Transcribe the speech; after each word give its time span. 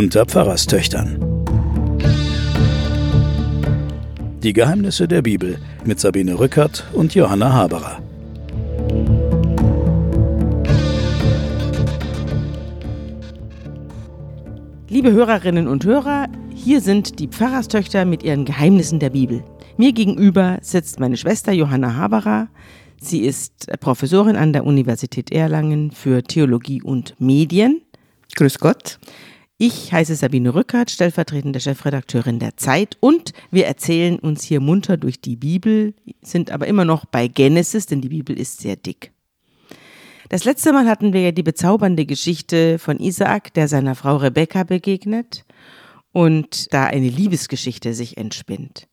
unter 0.00 0.24
Pfarrerstöchtern. 0.24 1.18
Die 4.42 4.54
Geheimnisse 4.54 5.06
der 5.06 5.20
Bibel 5.20 5.58
mit 5.84 6.00
Sabine 6.00 6.38
Rückert 6.38 6.86
und 6.94 7.14
Johanna 7.14 7.52
Haberer. 7.52 7.98
Liebe 14.88 15.12
Hörerinnen 15.12 15.68
und 15.68 15.84
Hörer, 15.84 16.28
hier 16.54 16.80
sind 16.80 17.18
die 17.18 17.28
Pfarrerstöchter 17.28 18.06
mit 18.06 18.22
ihren 18.22 18.46
Geheimnissen 18.46 19.00
der 19.00 19.10
Bibel. 19.10 19.44
Mir 19.76 19.92
gegenüber 19.92 20.60
sitzt 20.62 20.98
meine 20.98 21.18
Schwester 21.18 21.52
Johanna 21.52 21.96
Haberer. 21.96 22.48
Sie 23.02 23.20
ist 23.20 23.66
Professorin 23.80 24.36
an 24.36 24.54
der 24.54 24.64
Universität 24.64 25.30
Erlangen 25.30 25.90
für 25.90 26.22
Theologie 26.22 26.80
und 26.80 27.16
Medien. 27.18 27.82
Grüß 28.34 28.60
Gott. 28.60 28.98
Ich 29.62 29.92
heiße 29.92 30.14
Sabine 30.16 30.54
Rückert, 30.54 30.90
stellvertretende 30.90 31.60
Chefredakteurin 31.60 32.38
der 32.38 32.56
Zeit 32.56 32.96
und 33.00 33.34
wir 33.50 33.66
erzählen 33.66 34.18
uns 34.18 34.42
hier 34.42 34.58
munter 34.58 34.96
durch 34.96 35.20
die 35.20 35.36
Bibel, 35.36 35.92
sind 36.22 36.50
aber 36.50 36.66
immer 36.66 36.86
noch 36.86 37.04
bei 37.04 37.28
Genesis, 37.28 37.84
denn 37.84 38.00
die 38.00 38.08
Bibel 38.08 38.40
ist 38.40 38.62
sehr 38.62 38.76
dick. 38.76 39.12
Das 40.30 40.44
letzte 40.46 40.72
Mal 40.72 40.88
hatten 40.88 41.12
wir 41.12 41.20
ja 41.20 41.32
die 41.32 41.42
bezaubernde 41.42 42.06
Geschichte 42.06 42.78
von 42.78 42.98
Isaak, 43.00 43.52
der 43.52 43.68
seiner 43.68 43.94
Frau 43.94 44.16
Rebekka 44.16 44.62
begegnet 44.62 45.44
und 46.12 46.72
da 46.72 46.86
eine 46.86 47.10
Liebesgeschichte 47.10 47.92
sich 47.92 48.16
entspinnt. 48.16 48.88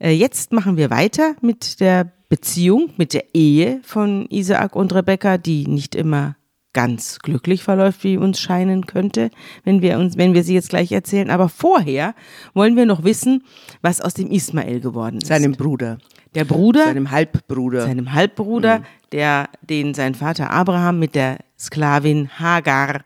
Äh, 0.00 0.10
jetzt 0.10 0.50
machen 0.52 0.76
wir 0.76 0.90
weiter 0.90 1.36
mit 1.42 1.78
der 1.78 2.10
Beziehung, 2.28 2.90
mit 2.96 3.14
der 3.14 3.36
Ehe 3.36 3.78
von 3.84 4.26
Isaak 4.30 4.74
und 4.74 4.92
Rebekka, 4.92 5.38
die 5.38 5.68
nicht 5.68 5.94
immer 5.94 6.34
ganz 6.78 7.18
glücklich 7.18 7.64
verläuft, 7.64 8.04
wie 8.04 8.16
uns 8.16 8.38
scheinen 8.38 8.86
könnte, 8.86 9.32
wenn 9.64 9.82
wir 9.82 9.98
uns, 9.98 10.16
wenn 10.16 10.32
wir 10.32 10.44
sie 10.44 10.54
jetzt 10.54 10.68
gleich 10.68 10.92
erzählen. 10.92 11.28
Aber 11.28 11.48
vorher 11.48 12.14
wollen 12.54 12.76
wir 12.76 12.86
noch 12.86 13.02
wissen, 13.02 13.42
was 13.82 14.00
aus 14.00 14.14
dem 14.14 14.30
Ismael 14.30 14.78
geworden 14.78 15.16
ist. 15.16 15.26
Seinem 15.26 15.56
Bruder. 15.56 15.98
Der 16.36 16.44
Bruder. 16.44 16.84
Seinem 16.84 17.10
Halbbruder. 17.10 17.82
Seinem 17.82 18.12
Halbbruder, 18.12 18.78
mhm. 18.78 18.84
der, 19.10 19.48
den 19.60 19.92
sein 19.92 20.14
Vater 20.14 20.52
Abraham 20.52 21.00
mit 21.00 21.16
der 21.16 21.38
Sklavin 21.58 22.28
Hagar 22.38 23.00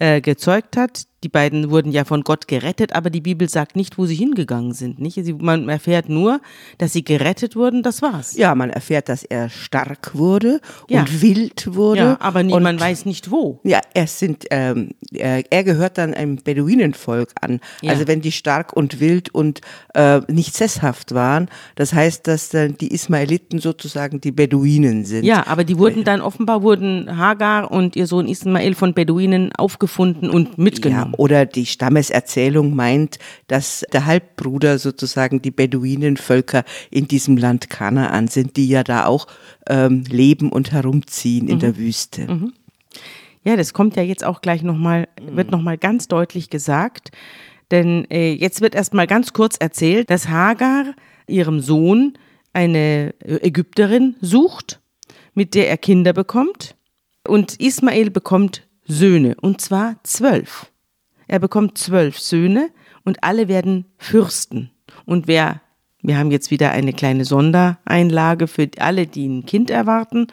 äh, 0.00 0.20
gezeugt 0.20 0.76
hat. 0.76 1.04
Die 1.22 1.28
beiden 1.28 1.70
wurden 1.70 1.92
ja 1.92 2.04
von 2.04 2.22
Gott 2.22 2.48
gerettet, 2.48 2.94
aber 2.94 3.08
die 3.08 3.20
Bibel 3.20 3.48
sagt 3.48 3.76
nicht, 3.76 3.96
wo 3.96 4.06
sie 4.06 4.16
hingegangen 4.16 4.72
sind. 4.72 4.98
Nicht? 4.98 5.14
Sie, 5.22 5.32
man 5.34 5.68
erfährt 5.68 6.08
nur, 6.08 6.40
dass 6.78 6.92
sie 6.92 7.04
gerettet 7.04 7.54
wurden, 7.54 7.82
das 7.82 8.02
war's. 8.02 8.36
Ja, 8.36 8.54
man 8.54 8.70
erfährt, 8.70 9.08
dass 9.08 9.22
er 9.22 9.48
stark 9.48 10.14
wurde 10.14 10.60
ja. 10.88 11.00
und 11.00 11.22
wild 11.22 11.74
wurde. 11.74 12.00
Ja, 12.00 12.16
aber 12.20 12.42
nie, 12.42 12.58
man 12.58 12.78
weiß 12.78 13.04
nicht 13.04 13.30
wo. 13.30 13.60
Ja, 13.62 13.80
er, 13.94 14.06
sind, 14.08 14.46
ähm, 14.50 14.90
er, 15.12 15.44
er, 15.50 15.62
gehört 15.62 15.96
dann 15.96 16.12
einem 16.12 16.36
Beduinenvolk 16.36 17.30
an. 17.40 17.60
Ja. 17.82 17.92
Also 17.92 18.08
wenn 18.08 18.20
die 18.20 18.32
stark 18.32 18.72
und 18.72 18.98
wild 18.98 19.32
und 19.32 19.60
äh, 19.94 20.20
nicht 20.28 20.56
sesshaft 20.56 21.14
waren, 21.14 21.48
das 21.76 21.92
heißt, 21.92 22.26
dass 22.26 22.48
dann 22.48 22.76
die 22.76 22.92
Ismaeliten 22.92 23.60
sozusagen 23.60 24.20
die 24.20 24.32
Beduinen 24.32 25.04
sind. 25.04 25.24
Ja, 25.24 25.46
aber 25.46 25.62
die 25.62 25.78
wurden 25.78 26.02
dann 26.02 26.20
offenbar, 26.20 26.62
wurden 26.62 27.16
Hagar 27.16 27.70
und 27.70 27.94
ihr 27.94 28.08
Sohn 28.08 28.26
Ismael 28.26 28.74
von 28.74 28.92
Beduinen 28.92 29.52
aufgefunden 29.54 30.28
und 30.28 30.58
mitgenommen. 30.58 31.11
Oder 31.14 31.46
die 31.46 31.66
Stammeserzählung 31.66 32.74
meint, 32.74 33.18
dass 33.46 33.84
der 33.92 34.06
Halbbruder 34.06 34.78
sozusagen 34.78 35.42
die 35.42 35.50
Beduinenvölker 35.50 36.64
in 36.90 37.08
diesem 37.08 37.36
Land 37.36 37.70
Kanaan 37.70 38.28
sind, 38.28 38.56
die 38.56 38.68
ja 38.68 38.84
da 38.84 39.06
auch 39.06 39.26
ähm, 39.68 40.04
leben 40.08 40.50
und 40.50 40.72
herumziehen 40.72 41.48
in 41.48 41.56
mhm. 41.56 41.60
der 41.60 41.76
Wüste. 41.76 42.32
Mhm. 42.32 42.52
Ja, 43.44 43.56
das 43.56 43.72
kommt 43.72 43.96
ja 43.96 44.02
jetzt 44.02 44.24
auch 44.24 44.40
gleich 44.40 44.62
nochmal, 44.62 45.08
wird 45.20 45.50
nochmal 45.50 45.76
ganz 45.78 46.08
deutlich 46.08 46.48
gesagt. 46.50 47.10
Denn 47.70 48.08
äh, 48.10 48.32
jetzt 48.32 48.60
wird 48.60 48.74
erstmal 48.74 49.06
ganz 49.06 49.32
kurz 49.32 49.56
erzählt, 49.56 50.10
dass 50.10 50.28
Hagar 50.28 50.94
ihrem 51.26 51.60
Sohn 51.60 52.18
eine 52.52 53.14
Ägypterin 53.20 54.16
sucht, 54.20 54.80
mit 55.34 55.54
der 55.54 55.68
er 55.68 55.78
Kinder 55.78 56.12
bekommt. 56.12 56.76
Und 57.26 57.60
Ismael 57.60 58.10
bekommt 58.10 58.66
Söhne, 58.84 59.36
und 59.40 59.60
zwar 59.60 59.96
zwölf. 60.02 60.71
Er 61.32 61.38
bekommt 61.38 61.78
zwölf 61.78 62.18
Söhne 62.18 62.68
und 63.04 63.24
alle 63.24 63.48
werden 63.48 63.86
Fürsten. 63.96 64.70
Und 65.06 65.28
wer, 65.28 65.62
wir 66.02 66.18
haben 66.18 66.30
jetzt 66.30 66.50
wieder 66.50 66.72
eine 66.72 66.92
kleine 66.92 67.24
Sondereinlage 67.24 68.46
für 68.46 68.68
alle, 68.76 69.06
die 69.06 69.28
ein 69.28 69.46
Kind 69.46 69.70
erwarten, 69.70 70.26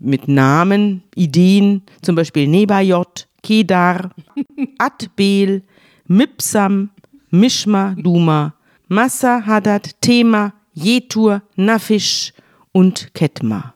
mit 0.00 0.26
Namen, 0.26 1.04
Ideen, 1.14 1.82
zum 2.02 2.16
Beispiel 2.16 2.48
Nebajot, 2.48 3.28
Kedar, 3.44 4.10
Adbel, 4.78 5.62
Mipsam, 6.08 6.90
Mishma, 7.30 7.94
Duma, 7.96 8.54
Massa, 8.88 9.46
Hadad, 9.46 9.90
Tema, 10.00 10.54
Jetur, 10.74 11.42
Nafisch 11.54 12.32
und 12.72 13.14
Ketma. 13.14 13.74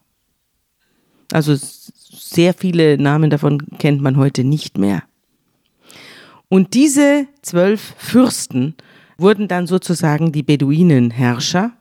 Also 1.31 1.54
sehr 1.54 2.54
viele 2.54 2.98
Namen 2.98 3.31
davon 3.31 3.60
kennt 3.78 4.03
man 4.03 4.16
heute 4.16 4.43
nicht 4.43 4.78
mehr. 4.78 5.04
Und 6.49 6.75
diese 6.75 7.27
zwölf 7.43 7.95
Fürsten 7.99 8.75
wurden 9.19 9.49
dann 9.49 9.67
sozusagen 9.67 10.33
die 10.33 10.43
Beduinenherrscher. 10.43 11.73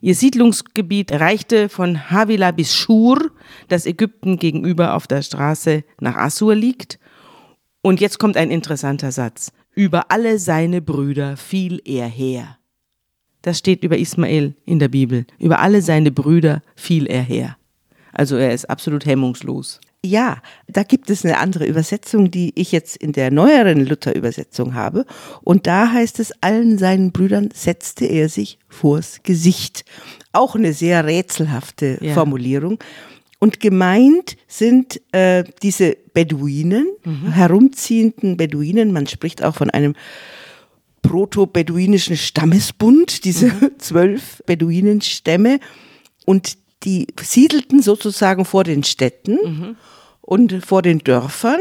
Ihr 0.00 0.14
Siedlungsgebiet 0.14 1.12
reichte 1.12 1.68
von 1.68 2.10
Havila 2.10 2.50
bis 2.52 2.74
Schur, 2.74 3.30
das 3.68 3.84
Ägypten 3.86 4.38
gegenüber 4.38 4.94
auf 4.94 5.06
der 5.06 5.22
Straße 5.22 5.84
nach 6.00 6.16
Assur 6.16 6.54
liegt. 6.54 6.98
Und 7.82 8.00
jetzt 8.00 8.18
kommt 8.18 8.36
ein 8.36 8.50
interessanter 8.50 9.12
Satz. 9.12 9.52
Über 9.74 10.10
alle 10.10 10.38
seine 10.38 10.80
Brüder 10.80 11.36
fiel 11.36 11.80
er 11.84 12.06
her. 12.06 12.58
Das 13.42 13.58
steht 13.58 13.82
über 13.82 13.98
Ismael 13.98 14.54
in 14.64 14.78
der 14.78 14.88
Bibel. 14.88 15.26
Über 15.38 15.58
alle 15.58 15.82
seine 15.82 16.12
Brüder 16.12 16.62
fiel 16.76 17.06
er 17.06 17.22
her. 17.22 17.56
Also 18.12 18.36
er 18.36 18.52
ist 18.52 18.70
absolut 18.70 19.04
hemmungslos. 19.04 19.80
Ja, 20.04 20.42
da 20.66 20.82
gibt 20.82 21.10
es 21.10 21.24
eine 21.24 21.38
andere 21.38 21.64
Übersetzung, 21.64 22.32
die 22.32 22.52
ich 22.56 22.72
jetzt 22.72 22.96
in 22.96 23.12
der 23.12 23.30
neueren 23.30 23.86
Luther-Übersetzung 23.86 24.74
habe. 24.74 25.06
Und 25.42 25.68
da 25.68 25.92
heißt 25.92 26.18
es, 26.18 26.32
allen 26.40 26.76
seinen 26.76 27.12
Brüdern 27.12 27.50
setzte 27.54 28.06
er 28.06 28.28
sich 28.28 28.58
vors 28.68 29.20
Gesicht. 29.22 29.84
Auch 30.32 30.56
eine 30.56 30.72
sehr 30.72 31.06
rätselhafte 31.06 31.98
ja. 32.00 32.14
Formulierung. 32.14 32.80
Und 33.38 33.60
gemeint 33.60 34.36
sind 34.48 35.00
äh, 35.12 35.44
diese 35.62 35.96
Beduinen, 36.14 36.88
mhm. 37.04 37.32
herumziehenden 37.32 38.36
Beduinen. 38.36 38.92
Man 38.92 39.06
spricht 39.06 39.44
auch 39.44 39.54
von 39.54 39.70
einem 39.70 39.94
proto-beduinischen 41.02 42.16
Stammesbund, 42.16 43.24
diese 43.24 43.46
mhm. 43.46 43.70
zwölf 43.78 44.42
Beduinenstämme. 44.46 45.60
Und 46.24 46.56
die 46.84 47.06
siedelten 47.20 47.82
sozusagen 47.82 48.44
vor 48.44 48.64
den 48.64 48.84
Städten 48.84 49.38
mhm. 49.42 49.76
und 50.20 50.64
vor 50.64 50.82
den 50.82 50.98
Dörfern 51.00 51.60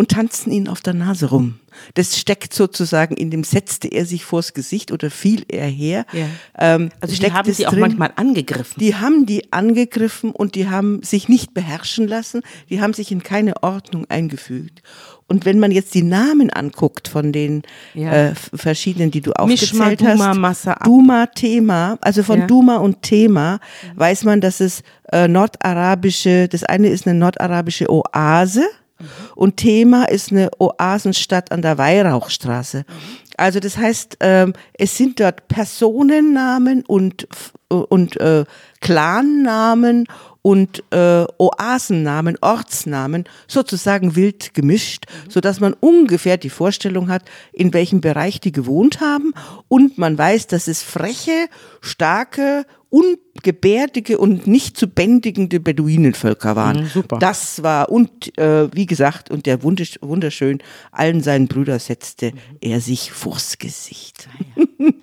und 0.00 0.12
tanzten 0.12 0.50
ihnen 0.50 0.66
auf 0.66 0.80
der 0.80 0.94
Nase 0.94 1.26
rum. 1.26 1.60
Das 1.92 2.18
steckt 2.18 2.54
sozusagen 2.54 3.16
in 3.16 3.30
dem 3.30 3.44
setzte 3.44 3.88
er 3.88 4.06
sich 4.06 4.24
vors 4.24 4.54
Gesicht 4.54 4.92
oder 4.92 5.10
fiel 5.10 5.44
er 5.48 5.66
her. 5.66 6.06
Ja. 6.14 6.26
Ähm, 6.58 6.88
also 7.00 7.14
die 7.14 7.32
haben 7.32 7.52
sie 7.52 7.66
auch 7.66 7.72
drin. 7.72 7.80
manchmal 7.80 8.12
angegriffen. 8.16 8.80
Die 8.80 8.94
haben 8.94 9.26
die 9.26 9.52
angegriffen 9.52 10.30
und 10.30 10.54
die 10.54 10.70
haben 10.70 11.02
sich 11.02 11.28
nicht 11.28 11.52
beherrschen 11.52 12.08
lassen. 12.08 12.40
Die 12.70 12.80
haben 12.80 12.94
sich 12.94 13.12
in 13.12 13.22
keine 13.22 13.62
Ordnung 13.62 14.06
eingefügt. 14.08 14.82
Und 15.30 15.44
wenn 15.44 15.60
man 15.60 15.70
jetzt 15.70 15.94
die 15.94 16.02
Namen 16.02 16.50
anguckt 16.50 17.06
von 17.06 17.30
den 17.30 17.62
ja. 17.94 18.12
äh, 18.12 18.34
verschiedenen, 18.34 19.12
die 19.12 19.20
du 19.20 19.30
aufgezählt 19.32 19.72
Mishma, 19.72 19.94
Duma, 19.94 20.26
hast, 20.26 20.38
Massa, 20.38 20.74
Duma, 20.84 21.26
Thema, 21.26 21.98
also 22.00 22.24
von 22.24 22.40
ja. 22.40 22.46
Duma 22.48 22.78
und 22.78 23.02
Thema 23.02 23.60
mhm. 23.94 24.00
weiß 24.00 24.24
man, 24.24 24.40
dass 24.40 24.58
es 24.58 24.82
äh, 25.12 25.28
nordarabische, 25.28 26.48
das 26.48 26.64
eine 26.64 26.88
ist 26.88 27.06
eine 27.06 27.16
nordarabische 27.16 27.88
Oase 27.88 28.62
mhm. 28.98 29.06
und 29.36 29.56
Thema 29.56 30.06
ist 30.06 30.32
eine 30.32 30.50
Oasenstadt 30.58 31.52
an 31.52 31.62
der 31.62 31.78
Weihrauchstraße. 31.78 32.78
Mhm. 32.78 33.30
Also 33.36 33.60
das 33.60 33.78
heißt, 33.78 34.16
ähm, 34.18 34.52
es 34.72 34.96
sind 34.96 35.20
dort 35.20 35.46
Personennamen 35.46 36.82
und 36.84 37.28
und 37.68 38.20
äh, 38.20 38.44
Clannamen 38.80 40.06
und 40.42 40.82
äh, 40.90 41.24
Oasennamen, 41.38 42.38
Ortsnamen 42.40 43.24
sozusagen 43.46 44.16
wild 44.16 44.54
gemischt, 44.54 45.06
mhm. 45.06 45.30
so 45.30 45.40
dass 45.40 45.60
man 45.60 45.74
ungefähr 45.74 46.36
die 46.36 46.50
Vorstellung 46.50 47.08
hat, 47.08 47.24
in 47.52 47.74
welchem 47.74 48.00
Bereich 48.00 48.40
die 48.40 48.52
gewohnt 48.52 49.00
haben 49.00 49.32
und 49.68 49.98
man 49.98 50.16
weiß, 50.16 50.46
dass 50.46 50.68
es 50.68 50.82
freche, 50.82 51.48
starke, 51.80 52.64
ungebärdige 52.88 54.18
und 54.18 54.46
nicht 54.46 54.76
zu 54.76 54.88
bändigende 54.88 55.60
Beduinenvölker 55.60 56.56
waren. 56.56 56.82
Mhm, 56.82 56.88
super. 56.88 57.18
Das 57.18 57.62
war 57.62 57.88
und 57.90 58.36
äh, 58.36 58.68
wie 58.74 58.86
gesagt 58.86 59.30
und 59.30 59.46
der 59.46 59.62
wunderschön 59.62 60.58
allen 60.90 61.22
seinen 61.22 61.46
Brüdern 61.46 61.78
setzte 61.78 62.32
mhm. 62.32 62.38
er 62.60 62.80
sich 62.80 63.12
vors 63.12 63.58
Gesicht. 63.58 64.28
Ah, 64.56 64.62
ja. 64.78 64.88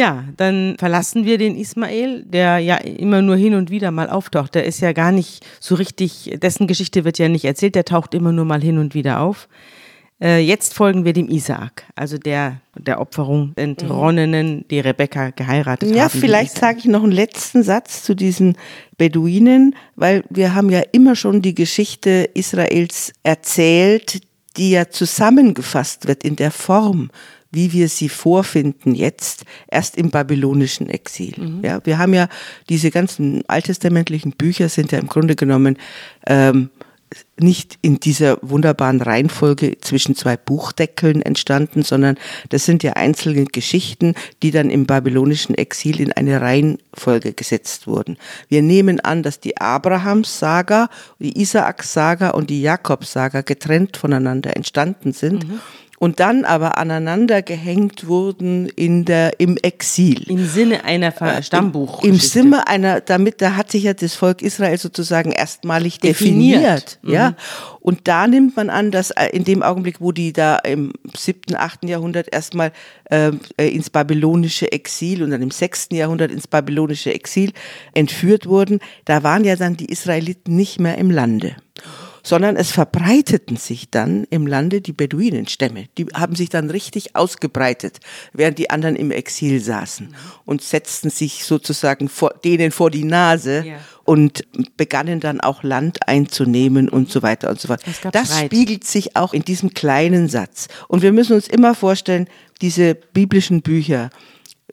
Ja, 0.00 0.24
dann 0.38 0.76
verlassen 0.78 1.26
wir 1.26 1.36
den 1.36 1.54
Ismael, 1.56 2.24
der 2.24 2.58
ja 2.58 2.76
immer 2.76 3.20
nur 3.20 3.36
hin 3.36 3.52
und 3.52 3.70
wieder 3.70 3.90
mal 3.90 4.08
auftaucht. 4.08 4.54
Der 4.54 4.64
ist 4.64 4.80
ja 4.80 4.94
gar 4.94 5.12
nicht 5.12 5.44
so 5.60 5.74
richtig, 5.74 6.38
dessen 6.40 6.66
Geschichte 6.66 7.04
wird 7.04 7.18
ja 7.18 7.28
nicht 7.28 7.44
erzählt, 7.44 7.74
der 7.74 7.84
taucht 7.84 8.14
immer 8.14 8.32
nur 8.32 8.46
mal 8.46 8.62
hin 8.62 8.78
und 8.78 8.94
wieder 8.94 9.20
auf. 9.20 9.46
Äh, 10.18 10.38
jetzt 10.38 10.72
folgen 10.72 11.04
wir 11.04 11.12
dem 11.12 11.28
Isaak, 11.28 11.84
also 11.96 12.16
der 12.16 12.62
der 12.78 12.98
Opferung 12.98 13.52
entronnenen, 13.56 14.64
die 14.70 14.80
Rebekka 14.80 15.30
geheiratet 15.30 15.90
ja, 15.90 16.04
haben. 16.04 16.12
Ja, 16.14 16.20
vielleicht 16.20 16.56
sage 16.56 16.78
ich 16.78 16.86
noch 16.86 17.02
einen 17.02 17.12
letzten 17.12 17.62
Satz 17.62 18.02
zu 18.02 18.14
diesen 18.14 18.56
Beduinen, 18.96 19.76
weil 19.96 20.24
wir 20.30 20.54
haben 20.54 20.70
ja 20.70 20.80
immer 20.92 21.14
schon 21.14 21.42
die 21.42 21.54
Geschichte 21.54 22.30
Israels 22.32 23.12
erzählt, 23.22 24.22
die 24.56 24.70
ja 24.70 24.88
zusammengefasst 24.88 26.08
wird 26.08 26.24
in 26.24 26.36
der 26.36 26.52
Form, 26.52 27.10
wie 27.50 27.72
wir 27.72 27.88
sie 27.88 28.08
vorfinden 28.08 28.94
jetzt, 28.94 29.44
erst 29.68 29.96
im 29.96 30.10
babylonischen 30.10 30.88
Exil. 30.88 31.34
Mhm. 31.36 31.64
Ja, 31.64 31.80
wir 31.84 31.98
haben 31.98 32.14
ja 32.14 32.28
diese 32.68 32.90
ganzen 32.90 33.42
alttestamentlichen 33.48 34.32
Bücher 34.32 34.68
sind 34.68 34.92
ja 34.92 34.98
im 34.98 35.08
Grunde 35.08 35.36
genommen 35.36 35.76
ähm, 36.26 36.70
nicht 37.38 37.78
in 37.82 37.98
dieser 37.98 38.38
wunderbaren 38.42 39.00
Reihenfolge 39.00 39.78
zwischen 39.80 40.14
zwei 40.14 40.36
Buchdeckeln 40.36 41.22
entstanden, 41.22 41.82
sondern 41.82 42.16
das 42.50 42.64
sind 42.64 42.82
ja 42.82 42.92
einzelne 42.92 43.46
Geschichten, 43.46 44.14
die 44.42 44.50
dann 44.50 44.70
im 44.70 44.86
babylonischen 44.86 45.56
Exil 45.56 46.00
in 46.00 46.12
eine 46.12 46.40
Reihenfolge 46.40 47.32
gesetzt 47.32 47.86
wurden. 47.86 48.16
Wir 48.48 48.62
nehmen 48.62 49.00
an, 49.00 49.22
dass 49.22 49.40
die 49.40 49.56
Abrahams-Saga, 49.56 50.88
die 51.18 51.40
Isaaks-Saga 51.40 52.30
und 52.30 52.50
die 52.50 52.62
Jakobs-Saga 52.62 53.40
getrennt 53.40 53.96
voneinander 53.96 54.56
entstanden 54.56 55.12
sind. 55.12 55.48
Mhm 55.48 55.60
und 56.00 56.18
dann 56.18 56.46
aber 56.46 56.78
aneinander 56.78 57.42
gehängt 57.42 58.06
wurden 58.06 58.70
in 58.70 59.04
der, 59.04 59.38
im 59.38 59.58
Exil. 59.58 60.22
Im 60.30 60.46
Sinne 60.46 60.82
einer 60.84 61.12
Stammbuch. 61.42 62.02
Im, 62.02 62.12
Im 62.12 62.18
Sinne 62.18 62.66
einer, 62.66 63.02
damit, 63.02 63.42
da 63.42 63.54
hat 63.54 63.70
sich 63.70 63.82
ja 63.82 63.92
das 63.92 64.14
Volk 64.14 64.40
Israel 64.40 64.78
sozusagen 64.78 65.30
erstmalig 65.30 65.98
definiert. 65.98 66.62
definiert 66.62 66.98
mhm. 67.02 67.12
ja. 67.12 67.36
Und 67.80 68.08
da 68.08 68.26
nimmt 68.26 68.56
man 68.56 68.70
an, 68.70 68.90
dass 68.90 69.10
äh, 69.10 69.26
in 69.26 69.44
dem 69.44 69.62
Augenblick, 69.62 70.00
wo 70.00 70.10
die 70.10 70.32
da 70.32 70.56
im 70.56 70.94
siebten, 71.14 71.54
achten 71.54 71.86
Jahrhundert 71.86 72.32
erstmal 72.32 72.72
ähm, 73.10 73.40
äh, 73.58 73.68
ins 73.68 73.90
babylonische 73.90 74.72
Exil 74.72 75.22
und 75.22 75.32
dann 75.32 75.42
im 75.42 75.50
sechsten 75.50 75.96
Jahrhundert 75.96 76.30
ins 76.30 76.48
babylonische 76.48 77.12
Exil 77.12 77.52
entführt 77.92 78.46
wurden, 78.46 78.80
da 79.04 79.22
waren 79.22 79.44
ja 79.44 79.54
dann 79.54 79.76
die 79.76 79.92
Israeliten 79.92 80.56
nicht 80.56 80.80
mehr 80.80 80.96
im 80.96 81.10
Lande 81.10 81.56
sondern 82.22 82.56
es 82.56 82.70
verbreiteten 82.70 83.56
sich 83.56 83.90
dann 83.90 84.24
im 84.30 84.46
Lande 84.46 84.80
die 84.80 84.92
Beduinenstämme. 84.92 85.86
Die 85.98 86.06
haben 86.14 86.34
sich 86.34 86.48
dann 86.48 86.70
richtig 86.70 87.16
ausgebreitet, 87.16 88.00
während 88.32 88.58
die 88.58 88.70
anderen 88.70 88.96
im 88.96 89.10
Exil 89.10 89.60
saßen 89.60 90.14
und 90.44 90.62
setzten 90.62 91.10
sich 91.10 91.44
sozusagen 91.44 92.08
vor, 92.08 92.34
denen 92.44 92.70
vor 92.70 92.90
die 92.90 93.04
Nase 93.04 93.64
ja. 93.66 93.76
und 94.04 94.44
begannen 94.76 95.20
dann 95.20 95.40
auch 95.40 95.62
Land 95.62 96.06
einzunehmen 96.08 96.88
und 96.88 97.10
so 97.10 97.22
weiter 97.22 97.50
und 97.50 97.60
so 97.60 97.68
fort. 97.68 97.82
Das 98.12 98.28
Streit. 98.28 98.46
spiegelt 98.46 98.84
sich 98.84 99.16
auch 99.16 99.32
in 99.32 99.42
diesem 99.42 99.74
kleinen 99.74 100.28
Satz. 100.28 100.68
Und 100.88 101.02
wir 101.02 101.12
müssen 101.12 101.34
uns 101.34 101.48
immer 101.48 101.74
vorstellen, 101.74 102.28
diese 102.60 102.94
biblischen 102.94 103.62
Bücher, 103.62 104.10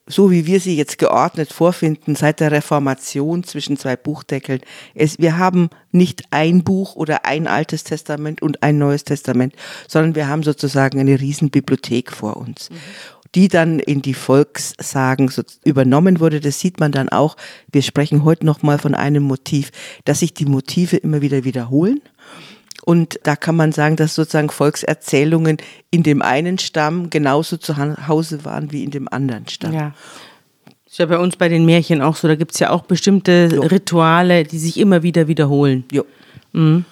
so 0.08 0.32
wie 0.32 0.46
wir 0.46 0.60
sie 0.60 0.76
jetzt 0.76 0.98
geordnet 0.98 1.52
vorfinden 1.52 2.16
seit 2.16 2.40
der 2.40 2.52
Reformation 2.52 3.44
zwischen 3.44 3.78
zwei 3.78 3.96
Buchdeckeln. 3.96 4.62
Es, 4.96 5.20
wir 5.20 5.38
haben 5.38 5.70
nicht 5.92 6.24
ein 6.32 6.64
Buch 6.64 6.96
oder 6.96 7.26
ein 7.26 7.48
altes 7.48 7.84
Testament 7.84 8.42
und 8.42 8.64
ein 8.64 8.78
neues 8.78 9.04
Testament, 9.04 9.54
sondern 9.88 10.16
wir 10.16 10.28
haben 10.28 10.44
sozusagen 10.44 11.00
eine 11.00 11.20
Riesenbibliothek 11.20 12.12
vor 12.12 12.38
uns. 12.38 12.70
Mhm. 12.70 12.76
die 13.36 13.50
dann 13.50 13.80
in 13.80 14.02
die 14.02 14.14
Volkssagen 14.14 15.28
so 15.28 15.44
übernommen 15.66 16.22
wurde. 16.22 16.40
Das 16.40 16.62
sieht 16.62 16.80
man 16.80 16.94
dann 16.94 17.10
auch. 17.10 17.36
Wir 17.72 17.82
sprechen 17.82 18.24
heute 18.24 18.46
noch 18.46 18.64
mal 18.64 18.80
von 18.80 18.96
einem 18.96 19.24
Motiv, 19.24 19.72
dass 20.06 20.20
sich 20.20 20.34
die 20.34 20.46
Motive 20.46 20.96
immer 20.96 21.22
wieder 21.22 21.44
wiederholen 21.44 22.02
und 22.88 23.20
da 23.24 23.36
kann 23.36 23.58
man 23.58 23.74
sagen, 23.74 23.98
dass 23.98 24.16
sozusagen 24.16 24.50
Volkserzählungen 24.50 25.58
in 25.92 26.04
dem 26.04 26.22
einen 26.22 26.58
Stamm 26.58 27.10
genauso 27.10 27.58
zu 27.58 27.76
Hause 28.08 28.46
waren 28.46 28.72
wie 28.72 28.86
in 28.86 28.92
dem 28.92 29.10
anderen 29.12 29.46
Stamm. 29.50 29.74
Ja. 29.74 29.94
Ist 30.86 30.98
ja 30.98 31.06
bei 31.06 31.20
uns 31.20 31.36
bei 31.36 31.50
den 31.50 31.66
Märchen 31.66 32.02
auch 32.02 32.16
so. 32.16 32.30
Da 32.30 32.36
gibt 32.36 32.54
es 32.54 32.60
ja 32.60 32.70
auch 32.70 32.84
bestimmte 32.84 33.50
jo. 33.52 33.62
Rituale, 33.64 34.46
die 34.46 34.58
sich 34.58 34.80
immer 34.80 35.04
wieder 35.04 35.28
wiederholen. 35.28 35.84
Jo. 35.92 36.06
Mhm. 36.54 36.86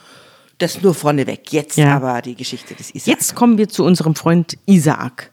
Das 0.58 0.82
nur 0.82 0.94
vorneweg. 0.94 1.54
Jetzt 1.54 1.78
ja. 1.78 1.96
aber 1.96 2.22
die 2.22 2.36
Geschichte 2.36 2.76
des 2.76 2.94
Isaak. 2.94 3.08
Jetzt 3.08 3.34
kommen 3.36 3.58
wir 3.58 3.70
zu 3.70 3.86
unserem 3.86 4.16
Freund 4.16 4.58
Isaak, 4.66 5.32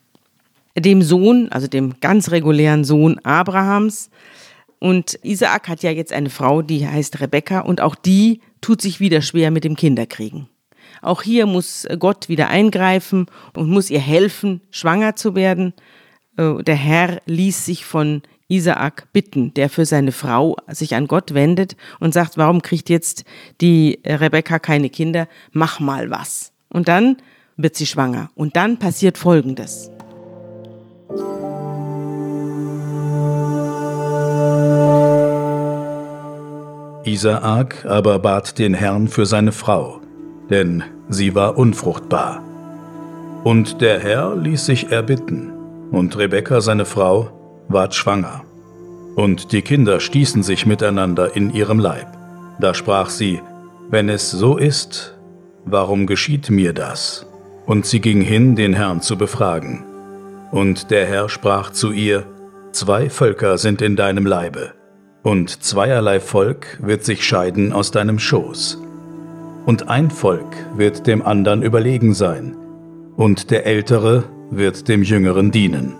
dem 0.78 1.02
Sohn, 1.02 1.48
also 1.50 1.66
dem 1.66 1.98
ganz 1.98 2.30
regulären 2.30 2.84
Sohn 2.84 3.18
Abrahams. 3.24 4.10
Und 4.78 5.18
Isaak 5.24 5.66
hat 5.66 5.82
ja 5.82 5.90
jetzt 5.90 6.12
eine 6.12 6.30
Frau, 6.30 6.62
die 6.62 6.86
heißt 6.86 7.20
Rebekka, 7.20 7.62
und 7.62 7.80
auch 7.80 7.96
die 7.96 8.40
tut 8.60 8.80
sich 8.80 9.00
wieder 9.00 9.22
schwer 9.22 9.50
mit 9.50 9.64
dem 9.64 9.74
Kinderkriegen. 9.74 10.46
Auch 11.02 11.22
hier 11.22 11.46
muss 11.46 11.86
Gott 11.98 12.28
wieder 12.28 12.48
eingreifen 12.48 13.26
und 13.54 13.68
muss 13.68 13.90
ihr 13.90 14.00
helfen, 14.00 14.60
schwanger 14.70 15.16
zu 15.16 15.34
werden. 15.34 15.74
Äh, 16.36 16.62
der 16.62 16.76
Herr 16.76 17.20
ließ 17.26 17.66
sich 17.66 17.84
von 17.84 18.22
Isaak 18.48 19.12
bitten, 19.12 19.52
der 19.54 19.68
für 19.68 19.84
seine 19.84 20.12
Frau 20.12 20.56
sich 20.68 20.94
an 20.94 21.08
Gott 21.08 21.34
wendet 21.34 21.76
und 21.98 22.14
sagt, 22.14 22.36
warum 22.36 22.62
kriegt 22.62 22.88
jetzt 22.88 23.24
die 23.60 23.98
Rebekka 24.06 24.60
keine 24.60 24.90
Kinder? 24.90 25.26
Mach 25.50 25.80
mal 25.80 26.10
was. 26.10 26.52
Und 26.68 26.86
dann 26.86 27.16
wird 27.56 27.74
sie 27.74 27.86
schwanger. 27.86 28.30
Und 28.36 28.54
dann 28.54 28.78
passiert 28.78 29.18
Folgendes. 29.18 29.90
Isaak 37.04 37.84
aber 37.86 38.20
bat 38.20 38.58
den 38.58 38.74
Herrn 38.74 39.08
für 39.08 39.26
seine 39.26 39.50
Frau 39.50 40.01
denn 40.52 40.84
sie 41.08 41.34
war 41.34 41.56
unfruchtbar. 41.56 42.42
Und 43.42 43.80
der 43.80 43.98
Herr 43.98 44.36
ließ 44.36 44.66
sich 44.66 44.92
erbitten, 44.92 45.50
und 45.90 46.16
Rebekka, 46.16 46.60
seine 46.60 46.84
Frau, 46.84 47.64
ward 47.68 47.94
schwanger. 47.94 48.42
Und 49.16 49.52
die 49.52 49.62
Kinder 49.62 49.98
stießen 49.98 50.42
sich 50.42 50.66
miteinander 50.66 51.34
in 51.34 51.52
ihrem 51.52 51.78
Leib. 51.78 52.06
Da 52.60 52.74
sprach 52.74 53.08
sie, 53.10 53.40
Wenn 53.90 54.08
es 54.08 54.30
so 54.30 54.58
ist, 54.58 55.18
warum 55.64 56.06
geschieht 56.06 56.50
mir 56.50 56.72
das? 56.72 57.26
Und 57.66 57.86
sie 57.86 58.00
ging 58.00 58.20
hin, 58.20 58.54
den 58.54 58.74
Herrn 58.74 59.00
zu 59.00 59.16
befragen. 59.16 59.84
Und 60.50 60.90
der 60.90 61.06
Herr 61.06 61.28
sprach 61.28 61.70
zu 61.70 61.92
ihr, 61.92 62.24
Zwei 62.72 63.10
Völker 63.10 63.58
sind 63.58 63.82
in 63.82 63.96
deinem 63.96 64.26
Leibe, 64.26 64.72
und 65.22 65.62
zweierlei 65.62 66.20
Volk 66.20 66.78
wird 66.82 67.04
sich 67.04 67.24
scheiden 67.24 67.72
aus 67.72 67.90
deinem 67.90 68.18
Schoß 68.18 68.81
und 69.66 69.88
ein 69.88 70.10
Volk 70.10 70.56
wird 70.76 71.06
dem 71.06 71.22
anderen 71.22 71.62
überlegen 71.62 72.14
sein, 72.14 72.56
und 73.16 73.50
der 73.50 73.66
Ältere 73.66 74.24
wird 74.50 74.88
dem 74.88 75.02
Jüngeren 75.02 75.50
dienen. 75.50 75.94